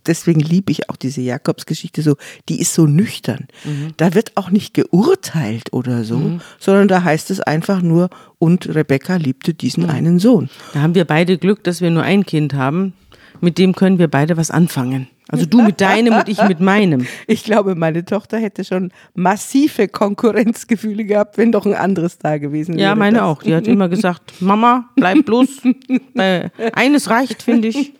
deswegen 0.07 0.41
liebe 0.41 0.73
ich 0.73 0.89
auch 0.91 0.97
diese 0.97 1.21
Jakobsgeschichte 1.21 2.03
so, 2.03 2.17
die 2.49 2.61
ist 2.61 2.75
so 2.75 2.87
nüchtern. 2.87 3.47
Mhm. 3.65 3.93
Da 3.97 4.15
wird 4.15 4.37
auch 4.37 4.51
nicht 4.51 4.75
geurteilt 4.75 5.73
oder 5.73 6.05
so, 6.05 6.17
mhm. 6.17 6.41
sondern 6.59 6.89
da 6.89 7.05
heißt 7.05 7.31
es 7.31 7.41
einfach 7.41 7.83
nur, 7.83 8.11
und 8.39 8.75
Rebecca 8.75 9.17
liebte 9.17 9.55
diesen 9.55 9.85
mhm. 9.85 9.91
einen 9.91 10.19
Sohn. 10.19 10.51
Da 10.75 10.81
haben 10.81 10.95
wir 10.95 11.05
beide 11.05 11.39
Glück, 11.39 11.65
dass 11.65 11.81
wir 11.81 11.91
nur 11.91 12.03
ein 12.03 12.27
Kind 12.27 12.55
haben. 12.55 12.93
Mit 13.41 13.59
dem 13.59 13.75
können 13.75 13.99
wir 13.99 14.09
beide 14.09 14.37
was 14.37 14.51
anfangen. 14.51 15.09
Also 15.29 15.45
du 15.45 15.61
mit 15.61 15.81
deinem 15.81 16.15
und 16.15 16.29
ich 16.29 16.43
mit 16.45 16.61
meinem. 16.61 17.07
Ich 17.27 17.43
glaube, 17.43 17.75
meine 17.75 18.05
Tochter 18.05 18.39
hätte 18.39 18.65
schon 18.65 18.93
massive 19.15 19.89
Konkurrenzgefühle 19.89 21.05
gehabt, 21.05 21.37
wenn 21.37 21.51
doch 21.51 21.67
ein 21.67 21.75
anderes 21.75 22.19
da 22.19 22.39
gewesen 22.39 22.77
wäre. 22.77 22.89
Ja, 22.89 22.95
meine 22.95 23.19
das. 23.19 23.27
auch. 23.27 23.43
Die 23.43 23.55
hat 23.55 23.67
immer 23.67 23.89
gesagt, 23.89 24.41
Mama, 24.41 24.89
bleib 24.95 25.25
bloß. 25.25 25.49
eines 26.73 27.11
reicht, 27.11 27.43
finde 27.43 27.69
ich. 27.69 27.95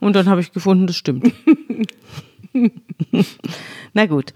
Und 0.00 0.16
dann 0.16 0.28
habe 0.28 0.40
ich 0.40 0.52
gefunden, 0.52 0.86
das 0.86 0.96
stimmt. 0.96 1.32
Na 3.92 4.06
gut. 4.06 4.32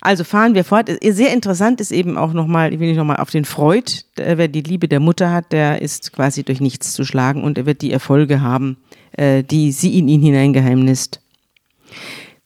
Also 0.00 0.24
fahren 0.24 0.56
wir 0.56 0.64
fort. 0.64 0.90
Sehr 1.00 1.32
interessant 1.32 1.80
ist 1.80 1.92
eben 1.92 2.18
auch 2.18 2.32
nochmal, 2.32 2.72
ich 2.72 2.80
will 2.80 2.88
nicht 2.88 2.96
nochmal 2.96 3.18
auf 3.18 3.30
den 3.30 3.44
Freud, 3.44 4.02
wer 4.16 4.48
die 4.48 4.62
Liebe 4.62 4.88
der 4.88 4.98
Mutter 4.98 5.30
hat, 5.30 5.52
der 5.52 5.80
ist 5.80 6.12
quasi 6.12 6.42
durch 6.42 6.60
nichts 6.60 6.92
zu 6.92 7.04
schlagen 7.04 7.44
und 7.44 7.56
er 7.56 7.66
wird 7.66 7.82
die 7.82 7.92
Erfolge 7.92 8.40
haben, 8.40 8.78
äh, 9.12 9.44
die 9.44 9.70
sie 9.70 9.96
in 9.96 10.08
ihn 10.08 10.22
hineingeheimnist. 10.22 11.20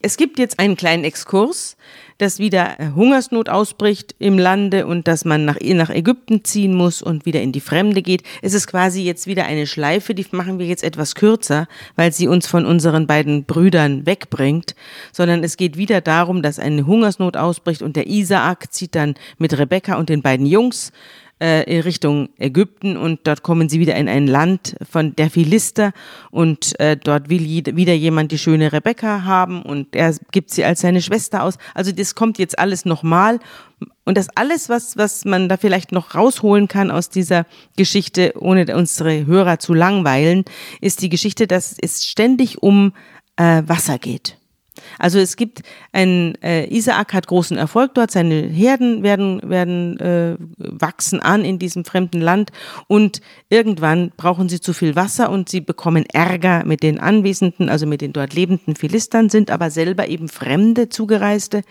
Es 0.02 0.18
gibt 0.18 0.38
jetzt 0.38 0.58
einen 0.58 0.76
kleinen 0.76 1.04
Exkurs 1.04 1.78
dass 2.18 2.38
wieder 2.38 2.76
Hungersnot 2.94 3.48
ausbricht 3.48 4.14
im 4.18 4.38
Lande 4.38 4.86
und 4.86 5.08
dass 5.08 5.24
man 5.24 5.44
nach, 5.44 5.56
nach 5.60 5.90
Ägypten 5.90 6.44
ziehen 6.44 6.74
muss 6.74 7.02
und 7.02 7.26
wieder 7.26 7.42
in 7.42 7.52
die 7.52 7.60
Fremde 7.60 8.02
geht. 8.02 8.22
Es 8.42 8.54
ist 8.54 8.66
quasi 8.66 9.02
jetzt 9.02 9.26
wieder 9.26 9.44
eine 9.44 9.66
Schleife, 9.66 10.14
die 10.14 10.26
machen 10.30 10.58
wir 10.58 10.66
jetzt 10.66 10.84
etwas 10.84 11.14
kürzer, 11.14 11.68
weil 11.94 12.12
sie 12.12 12.28
uns 12.28 12.46
von 12.46 12.66
unseren 12.66 13.06
beiden 13.06 13.44
Brüdern 13.44 14.06
wegbringt, 14.06 14.74
sondern 15.12 15.44
es 15.44 15.56
geht 15.56 15.76
wieder 15.76 16.00
darum, 16.00 16.42
dass 16.42 16.58
eine 16.58 16.86
Hungersnot 16.86 17.36
ausbricht 17.36 17.82
und 17.82 17.96
der 17.96 18.06
Isaak 18.06 18.72
zieht 18.72 18.94
dann 18.94 19.14
mit 19.38 19.56
Rebekka 19.56 19.96
und 19.96 20.08
den 20.08 20.22
beiden 20.22 20.46
Jungs 20.46 20.92
äh, 21.40 21.62
in 21.64 21.82
Richtung 21.82 22.28
Ägypten 22.38 22.96
und 22.96 23.20
dort 23.24 23.42
kommen 23.42 23.68
sie 23.68 23.80
wieder 23.80 23.96
in 23.96 24.08
ein 24.08 24.26
Land 24.26 24.76
von 24.90 25.14
der 25.16 25.30
Philister 25.30 25.92
und 26.30 26.78
äh, 26.80 26.96
dort 26.96 27.28
will 27.28 27.44
wieder 27.44 27.92
jemand 27.92 28.32
die 28.32 28.38
schöne 28.38 28.72
Rebecca 28.72 29.24
haben 29.24 29.62
und 29.62 29.94
er 29.94 30.14
gibt 30.32 30.50
sie 30.50 30.64
als 30.64 30.80
seine 30.80 31.02
Schwester 31.02 31.42
aus. 31.42 31.58
Also 31.74 31.92
das 31.92 32.14
kommt 32.14 32.38
jetzt 32.38 32.58
alles 32.58 32.84
nochmal 32.84 33.38
und 34.04 34.16
das 34.16 34.28
alles, 34.34 34.68
was, 34.68 34.96
was 34.96 35.24
man 35.24 35.48
da 35.48 35.56
vielleicht 35.56 35.92
noch 35.92 36.14
rausholen 36.14 36.68
kann 36.68 36.90
aus 36.90 37.10
dieser 37.10 37.44
Geschichte, 37.76 38.32
ohne 38.38 38.74
unsere 38.74 39.26
Hörer 39.26 39.58
zu 39.58 39.74
langweilen, 39.74 40.44
ist 40.80 41.02
die 41.02 41.08
Geschichte, 41.08 41.46
dass 41.46 41.76
es 41.78 42.06
ständig 42.06 42.62
um 42.62 42.92
äh, 43.36 43.62
Wasser 43.66 43.98
geht. 43.98 44.38
Also 44.98 45.18
es 45.18 45.36
gibt 45.36 45.62
ein 45.92 46.34
äh, 46.42 46.66
Isaak 46.66 47.12
hat 47.12 47.26
großen 47.26 47.56
Erfolg 47.56 47.94
dort, 47.94 48.10
seine 48.10 48.42
Herden 48.42 49.02
werden 49.02 49.40
werden 49.44 49.98
äh, 50.00 50.36
wachsen 50.58 51.20
an 51.20 51.44
in 51.44 51.58
diesem 51.58 51.84
fremden 51.84 52.20
Land 52.20 52.50
und 52.88 53.20
irgendwann 53.48 54.12
brauchen 54.16 54.48
sie 54.48 54.60
zu 54.60 54.72
viel 54.72 54.96
Wasser 54.96 55.30
und 55.30 55.48
sie 55.48 55.60
bekommen 55.60 56.04
Ärger 56.12 56.64
mit 56.64 56.82
den 56.82 56.98
Anwesenden, 57.00 57.68
also 57.68 57.86
mit 57.86 58.00
den 58.00 58.12
dort 58.12 58.34
lebenden 58.34 58.76
Philistern, 58.76 59.28
sind 59.28 59.50
aber 59.50 59.70
selber 59.70 60.08
eben 60.08 60.28
Fremde 60.28 60.88
Zugereiste 60.88 61.62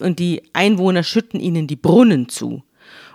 und 0.00 0.18
die 0.18 0.42
Einwohner 0.52 1.02
schütten 1.02 1.40
ihnen 1.40 1.66
die 1.66 1.76
Brunnen 1.76 2.28
zu. 2.28 2.62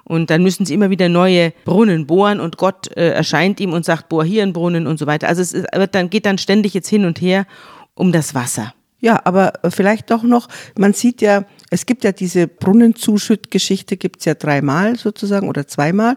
Und 0.03 0.31
dann 0.31 0.41
müssen 0.41 0.65
sie 0.65 0.73
immer 0.73 0.89
wieder 0.89 1.07
neue 1.07 1.53
Brunnen 1.65 2.07
bohren 2.07 2.39
und 2.39 2.57
Gott 2.57 2.87
äh, 2.97 3.11
erscheint 3.11 3.59
ihm 3.59 3.73
und 3.73 3.85
sagt, 3.85 4.09
bohr 4.09 4.25
hier 4.25 4.41
einen 4.41 4.53
Brunnen 4.53 4.87
und 4.87 4.97
so 4.97 5.05
weiter. 5.05 5.27
Also 5.27 5.43
es 5.43 5.53
wird 5.53 5.93
dann, 5.93 6.09
geht 6.09 6.25
dann 6.25 6.39
ständig 6.39 6.73
jetzt 6.73 6.87
hin 6.87 7.05
und 7.05 7.21
her 7.21 7.45
um 7.93 8.11
das 8.11 8.33
Wasser. 8.33 8.73
Ja, 9.01 9.21
aber 9.23 9.53
vielleicht 9.69 10.11
doch 10.11 10.23
noch, 10.23 10.49
man 10.77 10.93
sieht 10.93 11.21
ja, 11.21 11.45
es 11.69 11.85
gibt 11.85 12.03
ja 12.03 12.11
diese 12.11 12.47
Brunnenzuschüttgeschichte, 12.47 13.95
gibt's 13.95 14.25
ja 14.25 14.33
dreimal 14.33 14.97
sozusagen 14.97 15.47
oder 15.47 15.67
zweimal. 15.67 16.15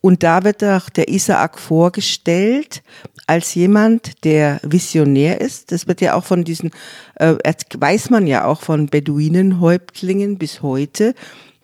Und 0.00 0.22
da 0.22 0.44
wird 0.44 0.62
auch 0.62 0.88
der 0.88 1.08
Isaak 1.08 1.58
vorgestellt 1.58 2.82
als 3.26 3.54
jemand, 3.54 4.24
der 4.24 4.60
visionär 4.62 5.40
ist. 5.40 5.72
Das 5.72 5.88
wird 5.88 6.00
ja 6.00 6.14
auch 6.14 6.24
von 6.24 6.44
diesen, 6.44 6.70
äh, 7.16 7.34
weiß 7.76 8.10
man 8.10 8.26
ja 8.26 8.44
auch 8.44 8.60
von 8.60 8.86
Beduinenhäuptlingen 8.86 10.38
bis 10.38 10.62
heute, 10.62 11.14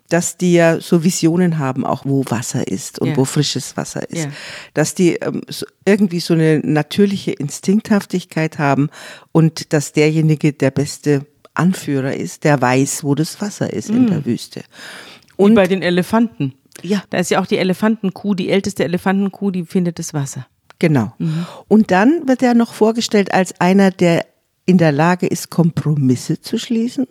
dass 0.09 0.37
die 0.37 0.53
ja 0.53 0.79
so 0.79 1.03
Visionen 1.03 1.57
haben, 1.57 1.85
auch 1.85 2.05
wo 2.05 2.23
Wasser 2.27 2.67
ist 2.67 2.99
und 2.99 3.09
ja. 3.09 3.17
wo 3.17 3.25
frisches 3.25 3.77
Wasser 3.77 4.09
ist. 4.09 4.25
Ja. 4.25 4.31
Dass 4.73 4.95
die 4.95 5.15
ähm, 5.15 5.41
so 5.49 5.65
irgendwie 5.85 6.19
so 6.19 6.33
eine 6.33 6.59
natürliche 6.59 7.31
Instinkthaftigkeit 7.31 8.59
haben 8.59 8.89
und 9.31 9.73
dass 9.73 9.91
derjenige 9.91 10.53
der 10.53 10.71
beste 10.71 11.25
Anführer 11.53 12.15
ist, 12.15 12.43
der 12.43 12.61
weiß, 12.61 13.03
wo 13.03 13.15
das 13.15 13.41
Wasser 13.41 13.71
ist 13.71 13.89
mhm. 13.89 13.97
in 13.97 14.07
der 14.07 14.19
mm. 14.19 14.25
Wüste. 14.25 14.63
Und 15.37 15.51
Wie 15.51 15.55
bei 15.55 15.67
den 15.67 15.81
Elefanten. 15.81 16.55
Ja. 16.81 17.03
Da 17.09 17.19
ist 17.19 17.29
ja 17.29 17.39
auch 17.39 17.45
die 17.45 17.57
Elefantenkuh, 17.57 18.33
die 18.33 18.49
älteste 18.49 18.83
Elefantenkuh, 18.83 19.51
die 19.51 19.65
findet 19.65 19.99
das 19.99 20.13
Wasser. 20.13 20.47
Genau. 20.79 21.13
Mhm. 21.19 21.45
Und 21.67 21.91
dann 21.91 22.27
wird 22.27 22.41
er 22.41 22.55
noch 22.55 22.73
vorgestellt 22.73 23.33
als 23.33 23.59
einer, 23.61 23.91
der 23.91 24.25
in 24.65 24.77
der 24.77 24.91
Lage 24.91 25.27
ist, 25.27 25.49
Kompromisse 25.49 26.41
zu 26.41 26.57
schließen 26.57 27.07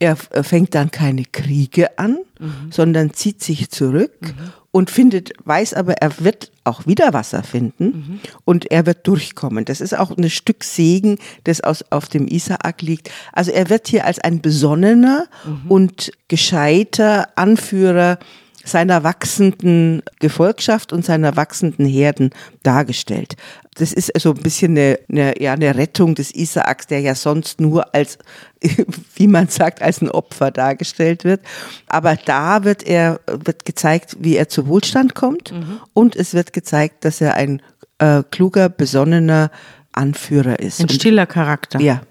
er 0.00 0.16
fängt 0.16 0.74
dann 0.74 0.90
keine 0.90 1.24
Kriege 1.24 1.98
an, 1.98 2.18
mhm. 2.38 2.70
sondern 2.70 3.12
zieht 3.12 3.42
sich 3.42 3.70
zurück 3.70 4.18
mhm. 4.20 4.52
und 4.70 4.90
findet, 4.90 5.32
weiß 5.44 5.74
aber, 5.74 5.94
er 5.94 6.20
wird 6.20 6.52
auch 6.64 6.86
wieder 6.86 7.12
Wasser 7.12 7.42
finden 7.42 7.84
mhm. 7.84 8.20
und 8.44 8.70
er 8.70 8.86
wird 8.86 9.06
durchkommen. 9.06 9.64
Das 9.64 9.80
ist 9.80 9.96
auch 9.96 10.16
ein 10.16 10.30
Stück 10.30 10.64
Segen, 10.64 11.18
das 11.44 11.60
aus, 11.60 11.84
auf 11.90 12.08
dem 12.08 12.28
Isaak 12.28 12.82
liegt. 12.82 13.10
Also 13.32 13.52
er 13.52 13.70
wird 13.70 13.88
hier 13.88 14.04
als 14.04 14.18
ein 14.18 14.40
besonnener 14.40 15.26
und 15.68 16.12
gescheiter 16.28 17.28
Anführer 17.36 18.18
seiner 18.66 19.04
wachsenden 19.04 20.02
Gefolgschaft 20.18 20.92
und 20.92 21.04
seiner 21.04 21.36
wachsenden 21.36 21.86
Herden 21.86 22.30
dargestellt. 22.62 23.36
Das 23.76 23.92
ist 23.92 24.14
also 24.14 24.32
ein 24.32 24.42
bisschen 24.42 24.72
eine, 24.72 24.98
eine, 25.08 25.40
ja, 25.40 25.52
eine 25.52 25.76
Rettung 25.76 26.14
des 26.14 26.34
Isaaks, 26.34 26.86
der 26.86 27.00
ja 27.00 27.14
sonst 27.14 27.60
nur 27.60 27.94
als, 27.94 28.18
wie 29.14 29.28
man 29.28 29.48
sagt, 29.48 29.82
als 29.82 30.02
ein 30.02 30.10
Opfer 30.10 30.50
dargestellt 30.50 31.24
wird. 31.24 31.40
Aber 31.86 32.16
da 32.16 32.64
wird 32.64 32.82
er, 32.82 33.20
wird 33.26 33.64
gezeigt, 33.64 34.16
wie 34.18 34.36
er 34.36 34.48
zu 34.48 34.66
Wohlstand 34.66 35.14
kommt 35.14 35.52
mhm. 35.52 35.80
und 35.92 36.16
es 36.16 36.34
wird 36.34 36.52
gezeigt, 36.52 37.04
dass 37.04 37.20
er 37.20 37.34
ein 37.34 37.62
äh, 37.98 38.22
kluger, 38.30 38.68
besonnener 38.68 39.50
Anführer 39.92 40.58
ist. 40.58 40.80
Ein 40.80 40.88
stiller 40.88 41.26
Charakter. 41.26 41.80
Ja. 41.80 42.02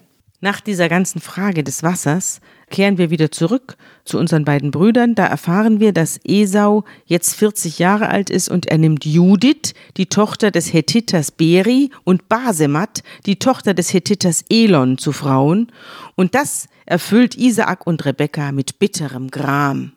Nach 0.42 0.62
dieser 0.62 0.90
ganzen 0.90 1.22
Frage 1.22 1.64
des 1.64 1.84
Wassers 1.84 2.40
kehren 2.76 2.98
wir 2.98 3.10
wieder 3.10 3.32
zurück 3.32 3.78
zu 4.04 4.20
unseren 4.20 4.44
beiden 4.44 4.70
Brüdern. 4.70 5.16
Da 5.16 5.26
erfahren 5.28 5.80
wir, 5.80 5.94
dass 5.94 6.20
Esau 6.26 6.84
jetzt 7.06 7.34
40 7.36 7.80
Jahre 7.80 8.10
alt 8.10 8.30
ist 8.30 8.50
und 8.50 8.66
er 8.66 8.78
nimmt 8.78 9.06
Judith, 9.06 9.74
die 9.96 10.08
Tochter 10.08 10.52
des 10.52 10.74
Hethiters 10.74 11.32
Beri, 11.32 11.90
und 12.04 12.28
Basemat, 12.28 13.02
die 13.26 13.40
Tochter 13.40 13.74
des 13.74 13.94
Hethiters 13.94 14.44
Elon, 14.50 14.98
zu 14.98 15.14
Frauen. 15.14 15.72
Und 16.16 16.36
das 16.36 16.68
erfüllt 16.86 17.38
Isaak 17.38 17.88
und 17.88 18.04
Rebekka 18.04 18.52
mit 18.52 18.78
bitterem 18.78 19.32
Gram. 19.32 19.94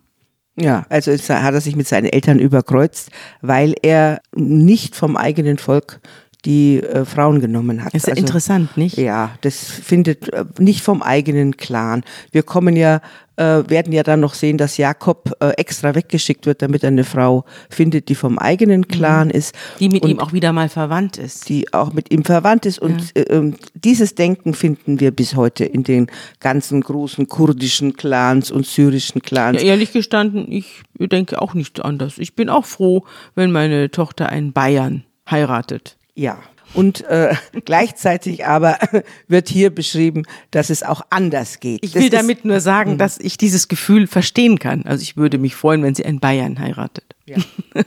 Ja, 0.54 0.86
also 0.88 1.10
hat 1.12 1.54
er 1.54 1.60
sich 1.60 1.74
mit 1.74 1.88
seinen 1.88 2.06
Eltern 2.06 2.38
überkreuzt, 2.38 3.10
weil 3.40 3.74
er 3.82 4.20
nicht 4.36 4.94
vom 4.94 5.16
eigenen 5.16 5.58
Volk 5.58 6.00
die 6.44 6.80
äh, 6.82 7.04
Frauen 7.04 7.40
genommen 7.40 7.84
hat. 7.84 7.94
Das 7.94 8.04
ist 8.04 8.10
also, 8.10 8.20
interessant, 8.20 8.76
nicht? 8.76 8.96
Ja, 8.96 9.30
das 9.40 9.56
findet 9.64 10.32
äh, 10.32 10.44
nicht 10.58 10.82
vom 10.82 11.02
eigenen 11.02 11.56
Clan. 11.56 12.04
Wir 12.30 12.44
kommen 12.44 12.76
ja, 12.76 13.00
äh, 13.36 13.64
werden 13.68 13.92
ja 13.92 14.04
dann 14.04 14.20
noch 14.20 14.34
sehen, 14.34 14.56
dass 14.56 14.76
Jakob 14.76 15.32
äh, 15.40 15.48
extra 15.56 15.96
weggeschickt 15.96 16.46
wird, 16.46 16.62
damit 16.62 16.84
er 16.84 16.88
eine 16.88 17.02
Frau 17.02 17.44
findet, 17.70 18.08
die 18.08 18.14
vom 18.14 18.38
eigenen 18.38 18.82
mhm. 18.82 18.88
Clan 18.88 19.28
mhm. 19.28 19.34
ist. 19.34 19.54
Die 19.80 19.88
mit 19.88 20.04
ihm 20.04 20.20
auch 20.20 20.32
wieder 20.32 20.52
mal 20.52 20.68
verwandt 20.68 21.18
ist. 21.18 21.48
Die 21.48 21.72
auch 21.74 21.92
mit 21.92 22.12
ihm 22.12 22.24
verwandt 22.24 22.66
ist. 22.66 22.78
Und 22.78 23.12
ja. 23.16 23.22
Äh, 23.22 23.34
ähm, 23.34 23.56
dieses 23.74 24.14
Denken 24.14 24.54
finden 24.54 25.00
wir 25.00 25.10
bis 25.10 25.34
heute 25.34 25.64
in 25.64 25.82
den 25.82 26.06
ganzen 26.38 26.82
großen 26.82 27.26
kurdischen 27.26 27.96
Clans 27.96 28.52
und 28.52 28.64
syrischen 28.64 29.22
Clans. 29.22 29.60
Ja, 29.60 29.70
ehrlich 29.70 29.92
gestanden, 29.92 30.46
ich 30.48 30.82
denke 30.98 31.42
auch 31.42 31.54
nicht 31.54 31.84
anders. 31.84 32.18
Ich 32.18 32.36
bin 32.36 32.48
auch 32.48 32.64
froh, 32.64 33.04
wenn 33.34 33.50
meine 33.50 33.90
Tochter 33.90 34.28
einen 34.28 34.52
Bayern 34.52 35.02
heiratet. 35.28 35.97
Ja. 36.18 36.38
Und 36.74 37.04
äh, 37.04 37.34
gleichzeitig 37.64 38.44
aber 38.44 38.78
wird 39.28 39.48
hier 39.48 39.70
beschrieben, 39.70 40.24
dass 40.50 40.68
es 40.68 40.82
auch 40.82 41.02
anders 41.10 41.60
geht. 41.60 41.78
Ich 41.82 41.94
will 41.94 42.10
das 42.10 42.20
damit 42.20 42.44
nur 42.44 42.60
sagen, 42.60 42.92
hm. 42.92 42.98
dass 42.98 43.18
ich 43.18 43.38
dieses 43.38 43.68
Gefühl 43.68 44.06
verstehen 44.06 44.58
kann. 44.58 44.82
Also 44.84 45.02
ich 45.02 45.16
würde 45.16 45.38
mich 45.38 45.54
freuen, 45.54 45.82
wenn 45.82 45.94
sie 45.94 46.04
einen 46.04 46.20
Bayern 46.20 46.58
heiratet. 46.58 47.14
Ja. 47.24 47.36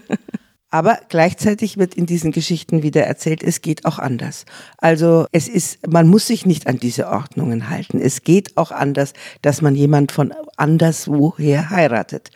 Aber 0.74 1.00
gleichzeitig 1.10 1.78
wird 1.78 1.96
in 1.96 2.06
diesen 2.06 2.32
Geschichten 2.32 2.82
wieder 2.82 3.04
erzählt, 3.04 3.44
es 3.44 3.62
geht 3.62 3.84
auch 3.84 4.00
anders. 4.00 4.46
Also 4.78 5.26
es 5.34 5.50
ist, 5.50 5.86
man 5.86 6.08
muss 6.08 6.28
sich 6.28 6.46
nicht 6.46 6.66
an 6.66 6.80
diese 6.80 7.10
Ordnungen 7.10 7.70
halten. 7.70 8.00
Es 8.00 8.24
geht 8.24 8.56
auch 8.56 8.72
anders, 8.72 9.12
dass 9.42 9.62
man 9.62 9.76
jemand 9.76 10.14
von 10.14 10.34
anderswoher 10.56 11.70
heiratet. 11.72 12.32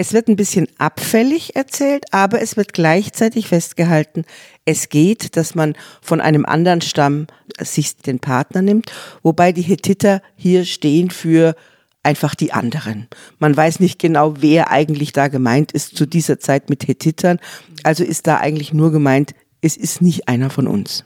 Es 0.00 0.12
wird 0.12 0.28
ein 0.28 0.36
bisschen 0.36 0.68
abfällig 0.78 1.56
erzählt, 1.56 2.04
aber 2.12 2.40
es 2.40 2.56
wird 2.56 2.72
gleichzeitig 2.72 3.48
festgehalten, 3.48 4.24
es 4.64 4.90
geht, 4.90 5.36
dass 5.36 5.56
man 5.56 5.74
von 6.00 6.20
einem 6.20 6.46
anderen 6.46 6.82
Stamm 6.82 7.26
sich 7.60 7.96
den 7.96 8.20
Partner 8.20 8.62
nimmt, 8.62 8.92
wobei 9.24 9.50
die 9.50 9.62
Hethiter 9.62 10.22
hier 10.36 10.64
stehen 10.64 11.10
für 11.10 11.56
einfach 12.04 12.36
die 12.36 12.52
anderen. 12.52 13.08
Man 13.40 13.56
weiß 13.56 13.80
nicht 13.80 13.98
genau, 13.98 14.34
wer 14.38 14.70
eigentlich 14.70 15.12
da 15.12 15.26
gemeint 15.26 15.72
ist 15.72 15.96
zu 15.96 16.06
dieser 16.06 16.38
Zeit 16.38 16.70
mit 16.70 16.86
Hethitern. 16.86 17.40
Also 17.82 18.04
ist 18.04 18.28
da 18.28 18.38
eigentlich 18.38 18.72
nur 18.72 18.92
gemeint, 18.92 19.34
es 19.62 19.76
ist 19.76 20.00
nicht 20.00 20.28
einer 20.28 20.50
von 20.50 20.68
uns. 20.68 21.04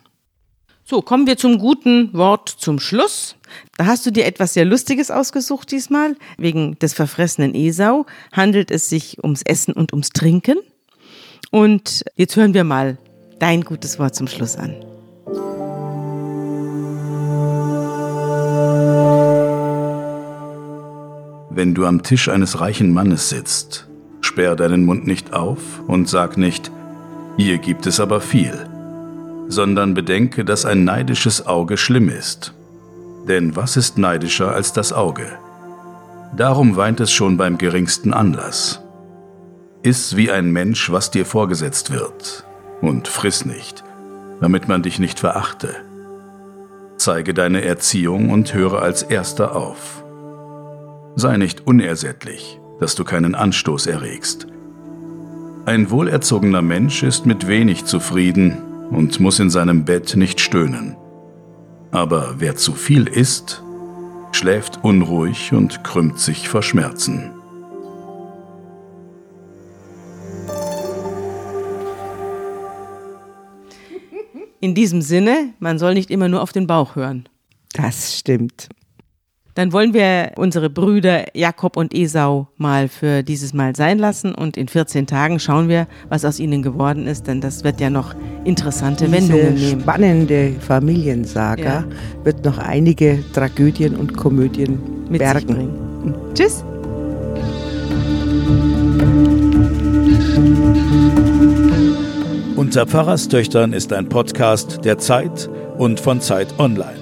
So, 0.93 1.01
kommen 1.01 1.27
wir 1.27 1.39
zum 1.39 1.57
guten 1.57 2.13
Wort 2.13 2.51
zum 2.51 2.79
Schluss. 2.79 3.37
Da 3.79 3.87
hast 3.87 4.05
du 4.05 4.11
dir 4.11 4.27
etwas 4.27 4.53
sehr 4.53 4.67
Lustiges 4.67 5.11
ausgesucht 5.11 5.71
diesmal. 5.71 6.17
Wegen 6.37 6.79
des 6.81 6.93
verfressenen 6.93 7.55
Esau 7.55 8.05
handelt 8.31 8.71
es 8.71 8.91
sich 8.91 9.17
ums 9.25 9.41
Essen 9.41 9.73
und 9.73 9.95
ums 9.95 10.11
Trinken. 10.11 10.59
Und 11.51 12.05
jetzt 12.17 12.37
hören 12.37 12.53
wir 12.53 12.65
mal 12.65 12.99
dein 13.39 13.63
gutes 13.63 13.99
Wort 13.99 14.15
zum 14.15 14.29
Schluss 14.29 14.57
an. 14.57 14.75
Wenn 21.49 21.73
du 21.75 21.87
am 21.87 22.03
Tisch 22.03 22.29
eines 22.29 22.61
reichen 22.61 22.93
Mannes 22.93 23.31
sitzt, 23.31 23.89
sperr 24.21 24.57
deinen 24.57 24.85
Mund 24.85 25.07
nicht 25.07 25.33
auf 25.33 25.81
und 25.87 26.07
sag 26.07 26.37
nicht, 26.37 26.71
hier 27.39 27.57
gibt 27.57 27.87
es 27.87 27.99
aber 27.99 28.21
viel 28.21 28.69
sondern 29.53 29.95
bedenke, 29.95 30.45
dass 30.45 30.65
ein 30.65 30.85
neidisches 30.85 31.47
Auge 31.47 31.77
schlimm 31.77 32.09
ist. 32.09 32.55
Denn 33.29 33.55
was 33.55 33.77
ist 33.77 33.99
neidischer 33.99 34.53
als 34.53 34.73
das 34.73 34.93
Auge? 34.93 35.27
Darum 36.37 36.77
weint 36.77 37.01
es 37.01 37.13
schon 37.13 37.37
beim 37.37 37.59
geringsten 37.59 38.15
Anlass. 38.15 38.81
Iss 39.83 40.17
wie 40.17 40.31
ein 40.31 40.51
Mensch, 40.51 40.91
was 40.91 41.11
dir 41.11 41.27
vorgesetzt 41.27 41.93
wird, 41.93 42.45
und 42.81 43.09
friss 43.09 43.45
nicht, 43.45 43.85
damit 44.41 44.69
man 44.69 44.83
dich 44.83 44.99
nicht 44.99 45.21
verachte. 45.21 45.75
Zeige 46.97 47.35
deine 47.35 47.63
Erziehung 47.63 48.31
und 48.31 48.55
höre 48.55 48.81
als 48.81 49.03
Erster 49.03 49.55
auf. 49.55 50.03
Sei 51.15 51.37
nicht 51.37 51.67
unersättlich, 51.67 52.59
dass 52.81 52.95
du 52.95 53.05
keinen 53.05 53.35
Anstoß 53.35 53.87
erregst. 53.87 54.47
Ein 55.67 55.91
wohlerzogener 55.91 56.63
Mensch 56.63 57.03
ist 57.03 57.27
mit 57.27 57.47
wenig 57.47 57.85
zufrieden 57.85 58.72
und 58.93 59.21
muss 59.21 59.39
in 59.41 59.51
seinem 59.51 59.85
Bett 59.85 60.17
nicht 60.17 60.41
stöhnen. 60.41 60.97
Aber 61.91 62.37
wer 62.39 62.57
zu 62.57 62.73
viel 62.73 63.07
isst, 63.07 63.63
schläft 64.33 64.83
unruhig 64.83 65.53
und 65.53 65.85
krümmt 65.85 66.19
sich 66.19 66.49
vor 66.49 66.63
Schmerzen. 66.63 67.33
In 74.61 74.75
diesem 74.77 75.03
Sinne, 75.03 75.55
man 75.59 75.79
soll 75.79 75.95
nicht 75.95 76.11
immer 76.11 76.29
nur 76.29 76.41
auf 76.41 76.53
den 76.53 76.69
Bauch 76.69 76.95
hören. 76.95 77.29
Das 77.73 78.17
stimmt. 78.17 78.69
Dann 79.55 79.73
wollen 79.73 79.93
wir 79.93 80.33
unsere 80.37 80.71
Brüder 80.71 81.37
Jakob 81.37 81.77
und 81.77 81.95
Esau 81.95 82.49
mal 82.57 82.89
für 82.89 83.23
dieses 83.23 83.53
Mal 83.53 83.77
sein 83.77 83.99
lassen 83.99 84.35
und 84.35 84.57
in 84.57 84.69
14 84.69 85.07
Tagen 85.07 85.39
schauen 85.39 85.69
wir, 85.69 85.87
was 86.09 86.25
aus 86.25 86.41
ihnen 86.41 86.63
geworden 86.63 87.07
ist, 87.07 87.27
denn 87.27 87.43
das 87.43 87.63
wird 87.63 87.81
ja 87.81 87.91
noch 87.91 88.15
interessante 88.45 89.05
Diese 89.05 89.17
Wendungen 89.17 89.55
nehmen. 89.55 89.81
spannende 89.83 90.55
Familiensaga 90.61 91.63
ja. 91.63 91.85
wird 92.25 92.45
noch 92.45 92.59
einige 92.59 93.23
Tragödien 93.35 93.95
und 93.97 94.17
Komödien 94.17 94.79
Mit 95.11 95.19
bergen. 95.19 95.39
Sich 95.41 95.57
bringen. 95.57 96.15
Tschüss. 96.35 96.65
Unter 102.57 102.87
Pfarrerstöchtern 102.87 103.75
ist 103.75 103.93
ein 103.93 104.09
Podcast 104.09 104.83
der 104.85 104.97
Zeit 104.97 105.51
und 105.77 106.01
von 106.01 106.23
Zeit 106.23 106.59
Online. 106.59 107.02